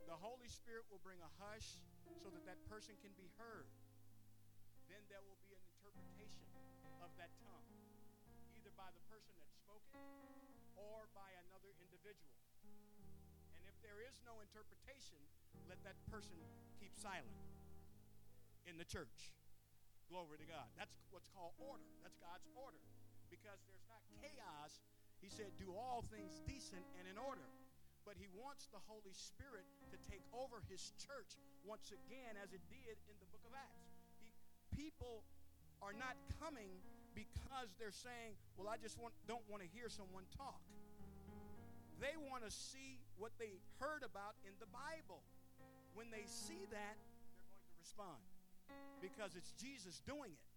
The 0.07 0.19
Holy 0.19 0.51
Spirit 0.51 0.85
will 0.91 1.03
bring 1.03 1.23
a 1.23 1.33
hush 1.39 1.79
so 2.19 2.29
that 2.35 2.45
that 2.47 2.59
person 2.67 2.99
can 3.01 3.15
be 3.15 3.31
heard. 3.39 3.71
Then 4.91 5.03
there 5.09 5.23
will 5.25 5.39
be 5.41 5.55
an 5.55 5.65
interpretation 5.79 6.51
of 7.01 7.11
that 7.17 7.33
tongue, 7.47 7.71
either 8.59 8.75
by 8.75 8.91
the 8.93 9.03
person 9.09 9.33
that 9.39 9.51
spoke 9.55 9.87
it 9.95 10.03
or 10.77 11.07
by 11.15 11.31
another 11.49 11.73
individual. 11.81 12.37
And 13.57 13.65
if 13.71 13.79
there 13.81 14.03
is 14.03 14.21
no 14.27 14.43
interpretation, 14.43 15.19
let 15.71 15.81
that 15.87 15.97
person 16.11 16.37
keep 16.77 16.93
silent 16.99 17.39
in 18.67 18.77
the 18.77 18.87
church. 18.87 19.33
Glory 20.11 20.37
to 20.37 20.45
God. 20.45 20.69
That's 20.77 20.93
what's 21.09 21.31
called 21.33 21.57
order. 21.57 21.89
That's 22.05 22.19
God's 22.21 22.45
order. 22.53 22.83
Because 23.33 23.65
there's 23.65 23.87
not 23.89 24.05
chaos 24.21 24.85
he 25.23 25.31
said, 25.31 25.55
Do 25.55 25.71
all 25.71 26.03
things 26.11 26.43
decent 26.45 26.83
and 26.99 27.07
in 27.07 27.17
order. 27.17 27.47
But 28.03 28.19
he 28.19 28.27
wants 28.35 28.67
the 28.75 28.83
Holy 28.91 29.15
Spirit 29.15 29.63
to 29.95 29.97
take 30.11 30.27
over 30.35 30.59
his 30.67 30.91
church 30.99 31.39
once 31.63 31.95
again, 31.95 32.35
as 32.43 32.51
it 32.51 32.59
did 32.67 32.99
in 33.07 33.15
the 33.23 33.29
book 33.31 33.47
of 33.47 33.55
Acts. 33.55 33.87
He, 34.19 34.35
people 34.75 35.23
are 35.79 35.95
not 35.95 36.19
coming 36.43 36.83
because 37.15 37.71
they're 37.79 37.95
saying, 37.95 38.35
Well, 38.59 38.67
I 38.67 38.77
just 38.83 38.99
want, 38.99 39.15
don't 39.31 39.47
want 39.47 39.63
to 39.63 39.71
hear 39.71 39.87
someone 39.87 40.27
talk. 40.35 40.59
They 42.03 42.19
want 42.19 42.43
to 42.43 42.51
see 42.51 42.99
what 43.15 43.31
they 43.39 43.63
heard 43.79 44.03
about 44.03 44.35
in 44.43 44.59
the 44.59 44.67
Bible. 44.67 45.23
When 45.95 46.11
they 46.11 46.27
see 46.27 46.67
that, 46.75 46.97
they're 46.99 47.47
going 47.47 47.63
to 47.63 47.79
respond 47.79 48.19
because 49.03 49.35
it's 49.35 49.53
Jesus 49.59 50.03
doing 50.07 50.31
it, 50.31 50.49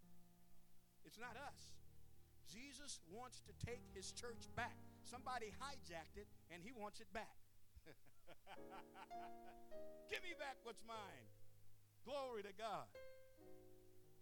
it's 1.05 1.17
not 1.17 1.33
us. 1.37 1.73
Jesus 2.45 3.01
wants 3.09 3.41
to 3.45 3.53
take 3.65 3.81
his 3.93 4.13
church 4.13 4.49
back. 4.55 4.77
Somebody 5.01 5.53
hijacked 5.57 6.17
it 6.17 6.29
and 6.53 6.61
he 6.61 6.71
wants 6.73 7.01
it 7.01 7.09
back. 7.13 7.37
Give 10.11 10.21
me 10.21 10.33
back 10.37 10.57
what's 10.63 10.81
mine. 10.85 11.25
Glory 12.05 12.45
to 12.45 12.53
God. 12.53 12.85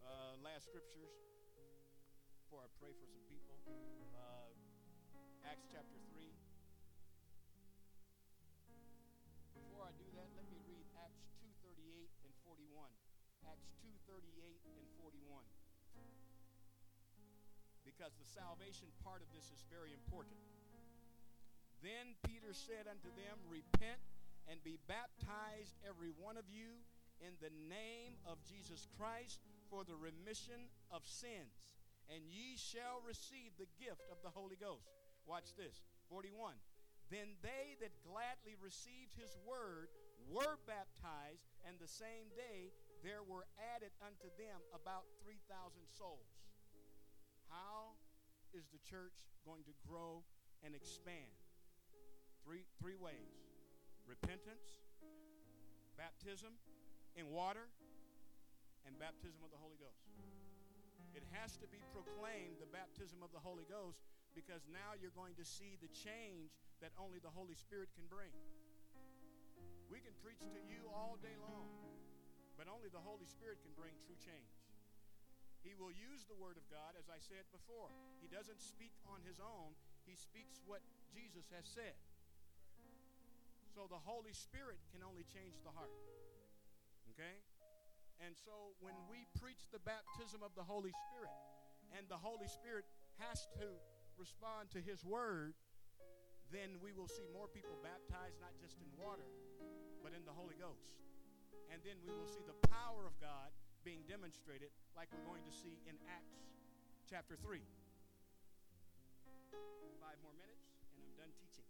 Uh, 0.04 0.40
last 0.44 0.68
scriptures 0.72 1.12
before 2.44 2.64
I 2.64 2.70
pray 2.80 2.92
for 2.96 3.08
some 3.08 3.24
people. 3.28 3.60
Uh, 4.16 4.52
Acts 5.48 5.68
chapter 5.72 6.00
3. 6.16 6.32
Before 9.56 9.84
I 9.84 9.92
do 10.00 10.08
that, 10.16 10.32
let 10.36 10.48
me 10.48 10.60
read 10.68 10.88
Acts 11.00 11.28
2:38 11.40 12.12
and 12.24 12.32
41. 12.44 12.88
Acts 13.48 13.72
2:38 13.84 14.64
and 14.80 14.88
41 15.00 15.44
because 18.04 18.20
the 18.20 18.36
salvation 18.36 18.92
part 19.00 19.24
of 19.24 19.32
this 19.32 19.48
is 19.48 19.64
very 19.72 19.96
important. 19.96 20.36
Then 21.80 22.20
Peter 22.28 22.52
said 22.52 22.84
unto 22.84 23.08
them, 23.16 23.40
Repent 23.48 23.96
and 24.44 24.60
be 24.60 24.76
baptized, 24.92 25.80
every 25.88 26.12
one 26.12 26.36
of 26.36 26.44
you, 26.52 26.84
in 27.24 27.32
the 27.40 27.56
name 27.72 28.20
of 28.28 28.44
Jesus 28.44 28.92
Christ 29.00 29.40
for 29.72 29.88
the 29.88 29.96
remission 29.96 30.68
of 30.92 31.08
sins, 31.08 31.64
and 32.12 32.28
ye 32.28 32.60
shall 32.60 33.00
receive 33.08 33.56
the 33.56 33.72
gift 33.80 34.04
of 34.12 34.20
the 34.20 34.36
Holy 34.36 34.60
Ghost. 34.60 34.92
Watch 35.24 35.56
this. 35.56 35.80
41. 36.12 36.60
Then 37.08 37.40
they 37.40 37.80
that 37.80 38.04
gladly 38.04 38.60
received 38.60 39.16
his 39.16 39.32
word 39.48 39.88
were 40.28 40.60
baptized, 40.68 41.48
and 41.64 41.80
the 41.80 41.88
same 41.88 42.28
day 42.36 42.76
there 43.00 43.24
were 43.24 43.48
added 43.72 43.96
unto 44.04 44.28
them 44.36 44.60
about 44.76 45.08
3,000 45.24 45.40
souls. 45.88 46.33
How 47.54 47.94
is 48.50 48.66
the 48.74 48.82
church 48.82 49.14
going 49.46 49.62
to 49.70 49.74
grow 49.86 50.26
and 50.66 50.74
expand? 50.74 51.38
Three, 52.42 52.66
three 52.82 52.98
ways 52.98 53.38
repentance, 54.10 54.82
baptism, 55.96 56.58
in 57.14 57.30
water 57.30 57.70
and 58.84 58.98
baptism 58.98 59.40
of 59.46 59.54
the 59.54 59.62
Holy 59.62 59.78
Ghost. 59.78 60.10
It 61.14 61.22
has 61.30 61.54
to 61.62 61.70
be 61.70 61.78
proclaimed 61.94 62.58
the 62.58 62.68
baptism 62.74 63.22
of 63.22 63.30
the 63.30 63.40
Holy 63.40 63.70
Ghost 63.70 64.02
because 64.34 64.66
now 64.66 64.98
you're 64.98 65.14
going 65.14 65.38
to 65.38 65.46
see 65.46 65.78
the 65.78 65.94
change 65.94 66.58
that 66.82 66.90
only 66.98 67.22
the 67.22 67.30
Holy 67.30 67.54
Spirit 67.54 67.94
can 67.94 68.10
bring. 68.10 68.34
We 69.94 70.02
can 70.02 70.18
preach 70.26 70.42
to 70.42 70.62
you 70.66 70.90
all 70.90 71.22
day 71.22 71.38
long, 71.38 71.70
but 72.58 72.66
only 72.66 72.90
the 72.90 73.02
Holy 73.02 73.30
Spirit 73.30 73.62
can 73.62 73.78
bring 73.78 73.94
true 74.02 74.18
change. 74.18 74.63
He 75.64 75.74
will 75.80 75.96
use 75.96 76.28
the 76.28 76.36
Word 76.36 76.60
of 76.60 76.68
God, 76.68 77.00
as 77.00 77.08
I 77.08 77.24
said 77.24 77.48
before. 77.56 77.88
He 78.20 78.28
doesn't 78.28 78.60
speak 78.60 78.92
on 79.08 79.24
his 79.24 79.40
own, 79.40 79.74
he 80.04 80.20
speaks 80.20 80.60
what 80.68 80.84
Jesus 81.16 81.48
has 81.56 81.64
said. 81.64 81.96
So 83.72 83.88
the 83.88 83.98
Holy 83.98 84.36
Spirit 84.36 84.78
can 84.92 85.02
only 85.02 85.24
change 85.24 85.58
the 85.64 85.72
heart. 85.72 85.96
Okay? 87.16 87.42
And 88.22 88.36
so 88.38 88.76
when 88.84 88.94
we 89.10 89.26
preach 89.40 89.72
the 89.72 89.82
baptism 89.82 90.46
of 90.46 90.54
the 90.54 90.62
Holy 90.62 90.94
Spirit, 91.10 91.34
and 91.98 92.06
the 92.10 92.20
Holy 92.20 92.50
Spirit 92.52 92.86
has 93.18 93.48
to 93.58 93.80
respond 94.20 94.70
to 94.76 94.80
His 94.84 95.02
Word, 95.02 95.58
then 96.52 96.78
we 96.84 96.94
will 96.94 97.10
see 97.10 97.26
more 97.34 97.50
people 97.50 97.74
baptized 97.82 98.38
not 98.38 98.54
just 98.62 98.78
in 98.78 98.90
water, 99.00 99.26
but 100.06 100.14
in 100.14 100.22
the 100.26 100.36
Holy 100.36 100.58
Ghost. 100.60 100.94
And 101.74 101.82
then 101.82 101.98
we 102.06 102.14
will 102.14 102.30
see 102.30 102.46
the 102.46 102.58
power 102.70 103.10
of 103.10 103.18
God 103.18 103.50
being 103.84 104.08
demonstrated 104.08 104.72
like 104.96 105.12
we're 105.12 105.28
going 105.28 105.44
to 105.44 105.52
see 105.52 105.84
in 105.84 106.00
Acts 106.08 106.48
chapter 107.04 107.36
3. 107.36 107.60
Five 110.00 110.20
more 110.24 110.32
minutes, 110.40 110.72
and 110.96 111.04
I'm 111.04 111.12
done 111.20 111.32
teaching. 111.36 111.68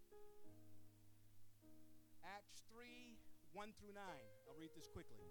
Acts 2.22 2.62
3 2.70 3.18
1 3.58 3.74
through 3.82 3.98
9. 3.98 4.06
I'll 4.46 4.58
read 4.62 4.78
this 4.78 4.86
quickly. 4.86 5.26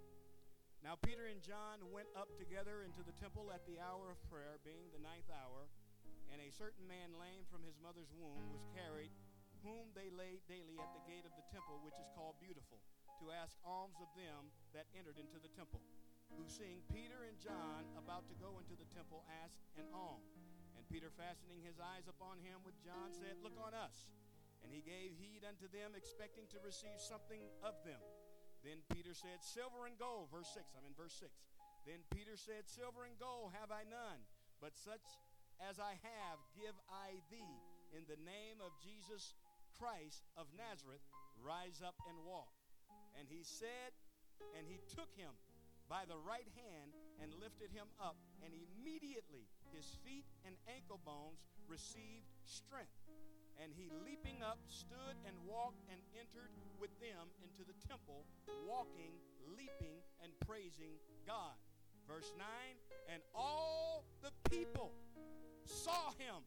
Now 0.82 0.98
Peter 0.98 1.30
and 1.30 1.38
John 1.38 1.78
went 1.94 2.10
up 2.18 2.34
together 2.34 2.82
into 2.82 3.06
the 3.06 3.14
temple 3.14 3.54
at 3.54 3.62
the 3.70 3.78
hour 3.78 4.10
of 4.10 4.18
prayer, 4.26 4.58
being 4.66 4.90
the 4.90 4.98
ninth 4.98 5.30
hour, 5.30 5.70
and 6.34 6.42
a 6.42 6.50
certain 6.50 6.82
man 6.90 7.14
lame 7.14 7.46
from 7.46 7.62
his 7.62 7.78
mother's 7.78 8.10
womb 8.10 8.50
was 8.50 8.66
carried, 8.74 9.14
whom 9.62 9.94
they 9.94 10.10
laid 10.10 10.42
daily 10.50 10.82
at 10.82 10.90
the 10.98 11.06
gate 11.06 11.22
of 11.22 11.34
the 11.38 11.46
temple, 11.54 11.78
which 11.86 11.94
is 12.02 12.10
called 12.18 12.42
Beautiful, 12.42 12.82
to 13.22 13.30
ask 13.30 13.54
alms 13.62 14.02
of 14.02 14.10
them 14.18 14.50
that 14.74 14.90
entered 14.98 15.22
into 15.22 15.38
the 15.38 15.54
temple. 15.54 15.78
Who, 16.36 16.48
seeing 16.48 16.80
Peter 16.88 17.28
and 17.28 17.36
John 17.36 17.84
about 17.98 18.24
to 18.32 18.36
go 18.40 18.56
into 18.56 18.76
the 18.76 18.88
temple, 18.92 19.24
asked 19.44 19.62
an 19.76 19.88
alms. 19.92 20.32
And 20.76 20.84
Peter, 20.88 21.12
fastening 21.12 21.60
his 21.60 21.76
eyes 21.76 22.08
upon 22.08 22.40
him 22.40 22.64
with 22.64 22.76
John, 22.80 23.12
said, 23.12 23.36
Look 23.44 23.56
on 23.60 23.76
us. 23.76 24.08
And 24.64 24.70
he 24.70 24.80
gave 24.80 25.12
heed 25.18 25.42
unto 25.44 25.66
them, 25.68 25.92
expecting 25.92 26.46
to 26.54 26.62
receive 26.62 27.02
something 27.02 27.42
of 27.60 27.76
them. 27.82 28.00
Then 28.62 28.80
Peter 28.94 29.10
said, 29.12 29.42
Silver 29.42 29.90
and 29.90 29.98
gold, 29.98 30.30
verse 30.30 30.48
6, 30.54 30.64
I'm 30.78 30.86
in 30.86 30.94
verse 30.94 31.18
6. 31.18 31.34
Then 31.82 32.06
Peter 32.14 32.38
said, 32.38 32.70
Silver 32.70 33.04
and 33.04 33.18
gold 33.18 33.50
have 33.58 33.74
I 33.74 33.82
none, 33.90 34.22
but 34.62 34.78
such 34.78 35.02
as 35.58 35.82
I 35.82 35.98
have 35.98 36.38
give 36.54 36.74
I 36.86 37.18
thee. 37.26 37.58
In 37.90 38.06
the 38.06 38.18
name 38.22 38.62
of 38.62 38.72
Jesus 38.80 39.34
Christ 39.76 40.30
of 40.38 40.46
Nazareth, 40.54 41.02
rise 41.42 41.82
up 41.82 41.98
and 42.06 42.22
walk. 42.22 42.54
And 43.18 43.26
he 43.28 43.42
said, 43.42 43.92
and 44.56 44.64
he 44.64 44.78
took 44.94 45.10
him 45.18 45.34
by 45.92 46.08
the 46.08 46.16
right 46.24 46.48
hand 46.56 46.96
and 47.20 47.36
lifted 47.36 47.68
him 47.68 47.84
up, 48.00 48.16
and 48.40 48.48
immediately 48.56 49.44
his 49.76 49.84
feet 50.00 50.24
and 50.48 50.56
ankle 50.64 50.96
bones 51.04 51.44
received 51.68 52.32
strength. 52.48 52.96
And 53.60 53.68
he, 53.76 53.92
leaping 54.00 54.40
up, 54.40 54.56
stood 54.64 55.20
and 55.28 55.36
walked 55.44 55.84
and 55.92 56.00
entered 56.16 56.48
with 56.80 56.96
them 56.96 57.28
into 57.44 57.60
the 57.68 57.76
temple, 57.84 58.24
walking, 58.64 59.12
leaping, 59.52 60.00
and 60.24 60.32
praising 60.48 60.96
God. 61.28 61.60
Verse 62.08 62.32
9 62.40 62.48
And 63.12 63.20
all 63.36 64.08
the 64.24 64.32
people 64.48 64.96
saw 65.68 66.16
him 66.16 66.40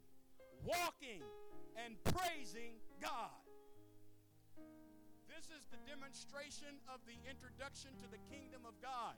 walking 0.65 1.21
and 1.77 1.93
praising 2.01 2.81
God. 2.97 3.45
This 5.29 5.53
is 5.53 5.69
the 5.69 5.77
demonstration 5.86 6.81
of 6.89 6.97
the 7.05 7.21
introduction 7.29 7.93
to 8.01 8.10
the 8.10 8.17
kingdom 8.25 8.65
of 8.65 8.73
God. 8.81 9.13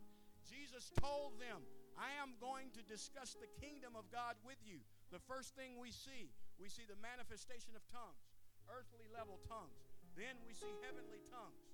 Jesus 0.48 0.90
told 0.96 1.36
them, 1.38 1.62
I 2.00 2.16
am 2.24 2.40
going 2.40 2.72
to 2.78 2.82
discuss 2.86 3.36
the 3.36 3.50
kingdom 3.60 4.00
of 4.00 4.08
God 4.10 4.40
with 4.48 4.58
you. 4.64 4.80
The 5.12 5.20
first 5.24 5.54
thing 5.60 5.76
we 5.76 5.92
see, 5.92 6.32
we 6.56 6.72
see 6.72 6.88
the 6.88 6.98
manifestation 7.04 7.76
of 7.76 7.84
tongues, 7.92 8.24
earthly 8.72 9.10
level 9.12 9.44
tongues. 9.48 9.84
Then 10.16 10.40
we 10.48 10.56
see 10.56 10.72
heavenly 10.86 11.22
tongues. 11.30 11.68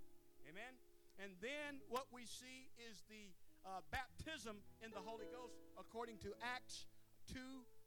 Amen? 0.47 0.75
And 1.21 1.37
then 1.39 1.79
what 1.87 2.09
we 2.09 2.25
see 2.25 2.71
is 2.75 3.05
the 3.07 3.31
uh, 3.63 3.79
baptism 3.93 4.59
in 4.83 4.91
the 4.91 5.03
Holy 5.03 5.29
Ghost 5.31 5.55
according 5.79 6.19
to 6.25 6.35
Acts 6.43 6.89
2 7.31 7.39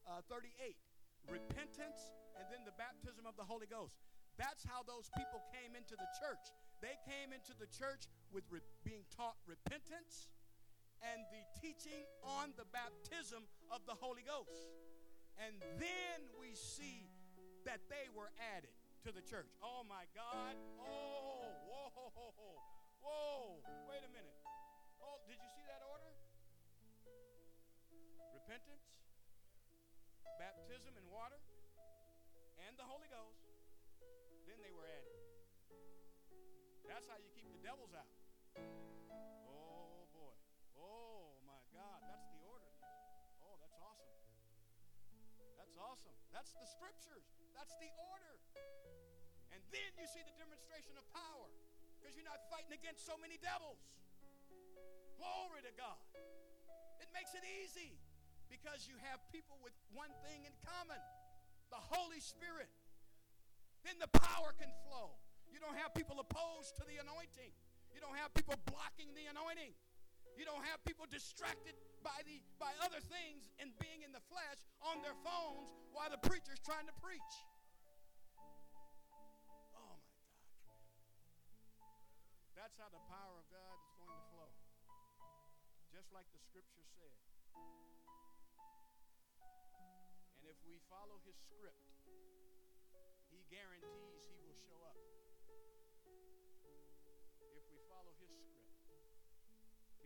uh, 0.06 0.22
38. 0.30 0.76
Repentance 1.26 2.14
and 2.38 2.46
then 2.52 2.62
the 2.62 2.76
baptism 2.78 3.26
of 3.26 3.34
the 3.34 3.44
Holy 3.44 3.66
Ghost. 3.66 3.98
That's 4.36 4.62
how 4.62 4.84
those 4.84 5.08
people 5.16 5.40
came 5.48 5.72
into 5.72 5.96
the 5.96 6.08
church. 6.20 6.52
They 6.84 6.96
came 7.08 7.32
into 7.32 7.56
the 7.56 7.66
church 7.72 8.04
with 8.28 8.44
re- 8.52 8.64
being 8.84 9.04
taught 9.08 9.36
repentance 9.48 10.28
and 11.02 11.24
the 11.32 11.42
teaching 11.60 12.04
on 12.24 12.52
the 12.56 12.64
baptism 12.72 13.44
of 13.70 13.84
the 13.86 13.94
Holy 13.98 14.22
Ghost. 14.22 14.72
And 15.36 15.60
then 15.76 16.18
we 16.40 16.56
see 16.56 17.08
that 17.68 17.84
they 17.92 18.08
were 18.14 18.32
added 18.56 18.72
to 19.04 19.12
the 19.12 19.20
church. 19.20 19.52
Oh 19.60 19.84
my 19.84 20.08
God. 20.16 20.56
Oh, 20.80 21.52
whoa, 21.68 21.92
whoa. 23.04 23.60
Wait 23.90 24.02
a 24.02 24.10
minute. 24.10 24.36
Oh, 25.02 25.20
did 25.28 25.36
you 25.36 25.50
see 25.52 25.66
that 25.68 25.84
order? 25.84 26.08
Repentance, 28.34 28.86
baptism 30.38 30.94
in 30.96 31.06
water, 31.10 31.38
and 32.62 32.78
the 32.78 32.86
Holy 32.86 33.10
Ghost. 33.10 33.42
Then 34.46 34.62
they 34.62 34.70
were 34.70 34.86
added. 34.86 35.18
That's 36.86 37.06
how 37.10 37.18
you 37.18 37.26
keep 37.34 37.50
the 37.50 37.58
devils 37.66 37.90
out. 37.92 38.06
Oh. 39.50 40.05
Awesome. 45.86 46.16
That's 46.34 46.52
the 46.56 46.66
scriptures. 46.66 47.24
That's 47.54 47.72
the 47.78 47.90
order. 48.12 48.34
And 49.54 49.60
then 49.72 49.90
you 49.96 50.06
see 50.10 50.20
the 50.26 50.34
demonstration 50.36 50.98
of 50.98 51.04
power 51.14 51.48
because 51.96 52.18
you're 52.18 52.28
not 52.28 52.42
fighting 52.52 52.74
against 52.74 53.06
so 53.06 53.16
many 53.16 53.40
devils. 53.40 53.80
Glory 55.16 55.64
to 55.64 55.72
God. 55.78 56.00
It 57.00 57.08
makes 57.16 57.32
it 57.32 57.44
easy 57.64 57.96
because 58.52 58.84
you 58.84 58.98
have 59.08 59.22
people 59.32 59.56
with 59.64 59.72
one 59.96 60.12
thing 60.26 60.44
in 60.44 60.52
common 60.64 61.00
the 61.72 61.80
Holy 61.92 62.20
Spirit. 62.20 62.68
Then 63.82 63.96
the 64.02 64.10
power 64.10 64.52
can 64.58 64.70
flow. 64.84 65.16
You 65.48 65.62
don't 65.62 65.78
have 65.78 65.94
people 65.94 66.20
opposed 66.20 66.76
to 66.76 66.84
the 66.84 67.00
anointing, 67.00 67.54
you 67.94 68.00
don't 68.02 68.18
have 68.18 68.34
people 68.34 68.58
blocking 68.68 69.14
the 69.16 69.30
anointing. 69.30 69.72
You 70.36 70.44
don't 70.44 70.64
have 70.68 70.84
people 70.84 71.08
distracted 71.08 71.72
by 72.04 72.20
the 72.28 72.36
by 72.60 72.68
other 72.84 73.00
things 73.08 73.48
and 73.56 73.72
being 73.80 74.04
in 74.04 74.12
the 74.12 74.20
flesh 74.28 74.60
on 74.84 75.00
their 75.00 75.16
phones 75.24 75.72
while 75.96 76.12
the 76.12 76.20
preacher's 76.20 76.60
trying 76.60 76.84
to 76.84 76.96
preach. 77.00 77.34
Oh 78.36 79.32
my 79.48 79.64
God. 79.72 79.96
That's 82.52 82.76
how 82.76 82.92
the 82.92 83.00
power 83.08 83.40
of 83.40 83.48
God 83.48 83.76
is 83.80 83.96
going 83.96 84.12
to 84.12 84.20
flow. 84.36 84.52
Just 85.88 86.12
like 86.12 86.28
the 86.36 86.40
scripture 86.44 86.84
said. 87.00 87.16
And 90.36 90.44
if 90.52 90.60
we 90.68 90.76
follow 90.92 91.16
his 91.24 91.40
script, 91.48 91.80
he 93.32 93.40
guarantees 93.48 94.28
he 94.36 94.44
will 94.44 94.60
show 94.68 94.84
up. 94.84 95.00
If 97.40 97.64
we 97.72 97.80
follow 97.88 98.12
his 98.20 98.28
script. 98.36 98.65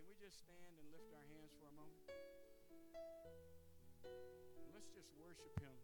Can 0.01 0.09
we 0.09 0.17
just 0.17 0.41
stand 0.41 0.73
and 0.81 0.89
lift 0.97 1.13
our 1.13 1.27
hands 1.29 1.53
for 1.61 1.69
a 1.69 1.77
moment? 1.77 2.09
Let's 4.73 4.89
just 4.97 5.13
worship 5.21 5.53
him 5.61 5.77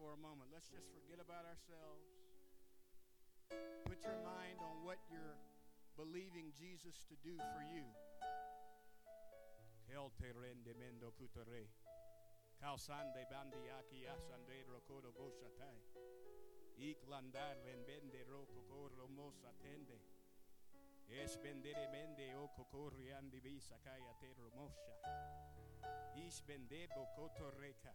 for 0.00 0.16
a 0.16 0.20
moment. 0.24 0.48
Let's 0.48 0.72
just 0.72 0.88
forget 0.88 1.20
about 1.20 1.44
ourselves. 1.44 2.00
Put 3.84 4.00
your 4.08 4.16
mind 4.24 4.56
on 4.64 4.88
what 4.88 4.96
you're 5.12 5.36
believing 6.00 6.48
Jesus 6.56 7.04
to 7.12 7.14
do 7.20 7.36
for 7.52 7.60
you. 7.76 7.84
Rokokoro 18.24 19.04
mosatende. 19.12 20.13
Es 21.10 21.36
bendere 21.36 21.88
mende 21.92 22.34
o 22.36 22.48
kokori 22.56 23.12
andi 23.12 23.40
bisakaya 23.40 24.14
tero 24.20 24.50
mosha. 24.56 24.94
Ish 26.26 26.42
bende 26.42 26.88
bokoto 26.94 27.52
reka. 27.60 27.94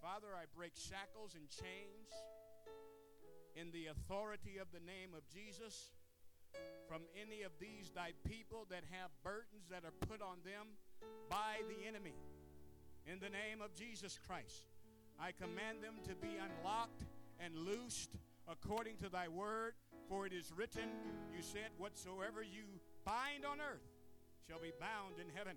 Father, 0.00 0.34
I 0.34 0.46
break 0.54 0.72
shackles 0.74 1.34
and 1.34 1.48
chains 1.48 2.10
in 3.54 3.70
the 3.70 3.86
authority 3.86 4.58
of 4.58 4.72
the 4.72 4.80
name 4.80 5.14
of 5.14 5.28
Jesus. 5.28 5.92
from 6.88 7.02
any 7.16 7.42
of 7.42 7.52
these 7.58 7.90
thy 7.94 8.12
people 8.28 8.66
that 8.68 8.84
have 8.90 9.10
burdens 9.24 9.64
that 9.70 9.84
are 9.84 9.96
put 10.06 10.20
on 10.20 10.36
them 10.44 10.76
by 11.30 11.56
the 11.68 11.88
enemy. 11.88 12.14
In 13.06 13.18
the 13.18 13.30
name 13.30 13.62
of 13.64 13.74
Jesus 13.74 14.18
Christ, 14.26 14.68
I 15.18 15.32
command 15.32 15.82
them 15.82 15.94
to 16.04 16.14
be 16.14 16.36
unlocked 16.36 17.04
and 17.40 17.56
loosed 17.56 18.16
according 18.48 18.96
to 18.98 19.08
thy 19.08 19.28
word. 19.28 19.74
For 20.08 20.26
it 20.26 20.32
is 20.32 20.52
written, 20.56 20.88
you 21.34 21.42
said, 21.42 21.70
Whatsoever 21.78 22.42
you 22.42 22.64
bind 23.04 23.44
on 23.44 23.60
earth 23.60 23.86
shall 24.46 24.58
be 24.58 24.72
bound 24.78 25.14
in 25.20 25.32
heaven, 25.34 25.56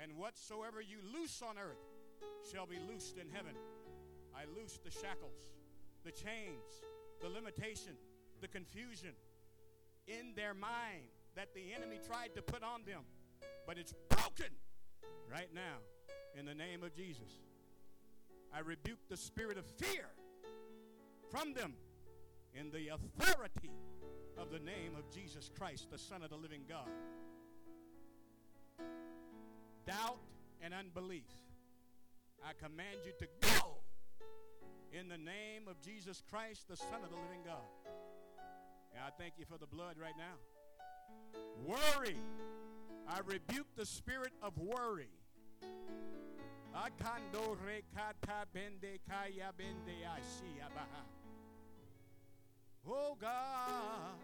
and 0.00 0.16
whatsoever 0.16 0.80
you 0.80 0.98
loose 1.12 1.42
on 1.42 1.56
earth 1.58 1.82
shall 2.52 2.66
be 2.66 2.78
loosed 2.88 3.16
in 3.18 3.28
heaven. 3.28 3.54
I 4.34 4.44
loose 4.56 4.78
the 4.84 4.90
shackles, 4.90 5.50
the 6.04 6.12
chains, 6.12 6.84
the 7.20 7.28
limitation, 7.28 7.94
the 8.40 8.48
confusion 8.48 9.14
in 10.06 10.34
their 10.36 10.54
mind 10.54 11.10
that 11.34 11.54
the 11.54 11.72
enemy 11.74 11.98
tried 12.06 12.34
to 12.34 12.42
put 12.42 12.62
on 12.62 12.82
them. 12.86 13.02
But 13.66 13.78
it's 13.78 13.94
broken 14.08 14.52
right 15.30 15.48
now 15.54 15.78
in 16.38 16.44
the 16.44 16.54
name 16.54 16.82
of 16.82 16.94
Jesus. 16.94 17.40
I 18.54 18.60
rebuke 18.60 18.98
the 19.08 19.16
spirit 19.16 19.56
of 19.56 19.64
fear 19.66 20.06
from 21.30 21.54
them 21.54 21.74
in 22.54 22.70
the 22.70 22.88
authority 22.88 23.70
of 24.38 24.50
the 24.50 24.58
name 24.58 24.94
of 24.98 25.10
Jesus 25.10 25.50
Christ, 25.58 25.88
the 25.90 25.98
Son 25.98 26.22
of 26.22 26.30
the 26.30 26.36
living 26.36 26.62
God. 26.68 26.88
Doubt 29.86 30.18
and 30.60 30.72
unbelief, 30.74 31.26
I 32.44 32.52
command 32.62 32.98
you 33.04 33.12
to 33.18 33.26
go 33.40 33.78
in 34.92 35.08
the 35.08 35.18
name 35.18 35.68
of 35.68 35.80
Jesus 35.80 36.22
Christ, 36.30 36.68
the 36.68 36.76
Son 36.76 37.02
of 37.02 37.10
the 37.10 37.16
living 37.16 37.40
God. 37.44 37.68
And 38.94 39.02
I 39.04 39.10
thank 39.18 39.34
you 39.38 39.44
for 39.46 39.58
the 39.58 39.66
blood 39.66 39.96
right 40.00 40.16
now. 40.16 40.36
Worry, 41.64 42.16
I 43.08 43.20
rebuke 43.24 43.68
the 43.76 43.86
spirit 43.86 44.32
of 44.42 44.58
worry. 44.58 45.08
Bende 48.52 48.98
kaya 49.08 49.52
bende 49.56 50.04
ashiabaha. 50.04 51.21
Oh 52.88 53.16
God, 53.20 54.18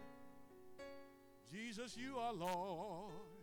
Jesus, 1.51 1.97
you 1.97 2.17
are 2.17 2.33
Lord. 2.33 3.38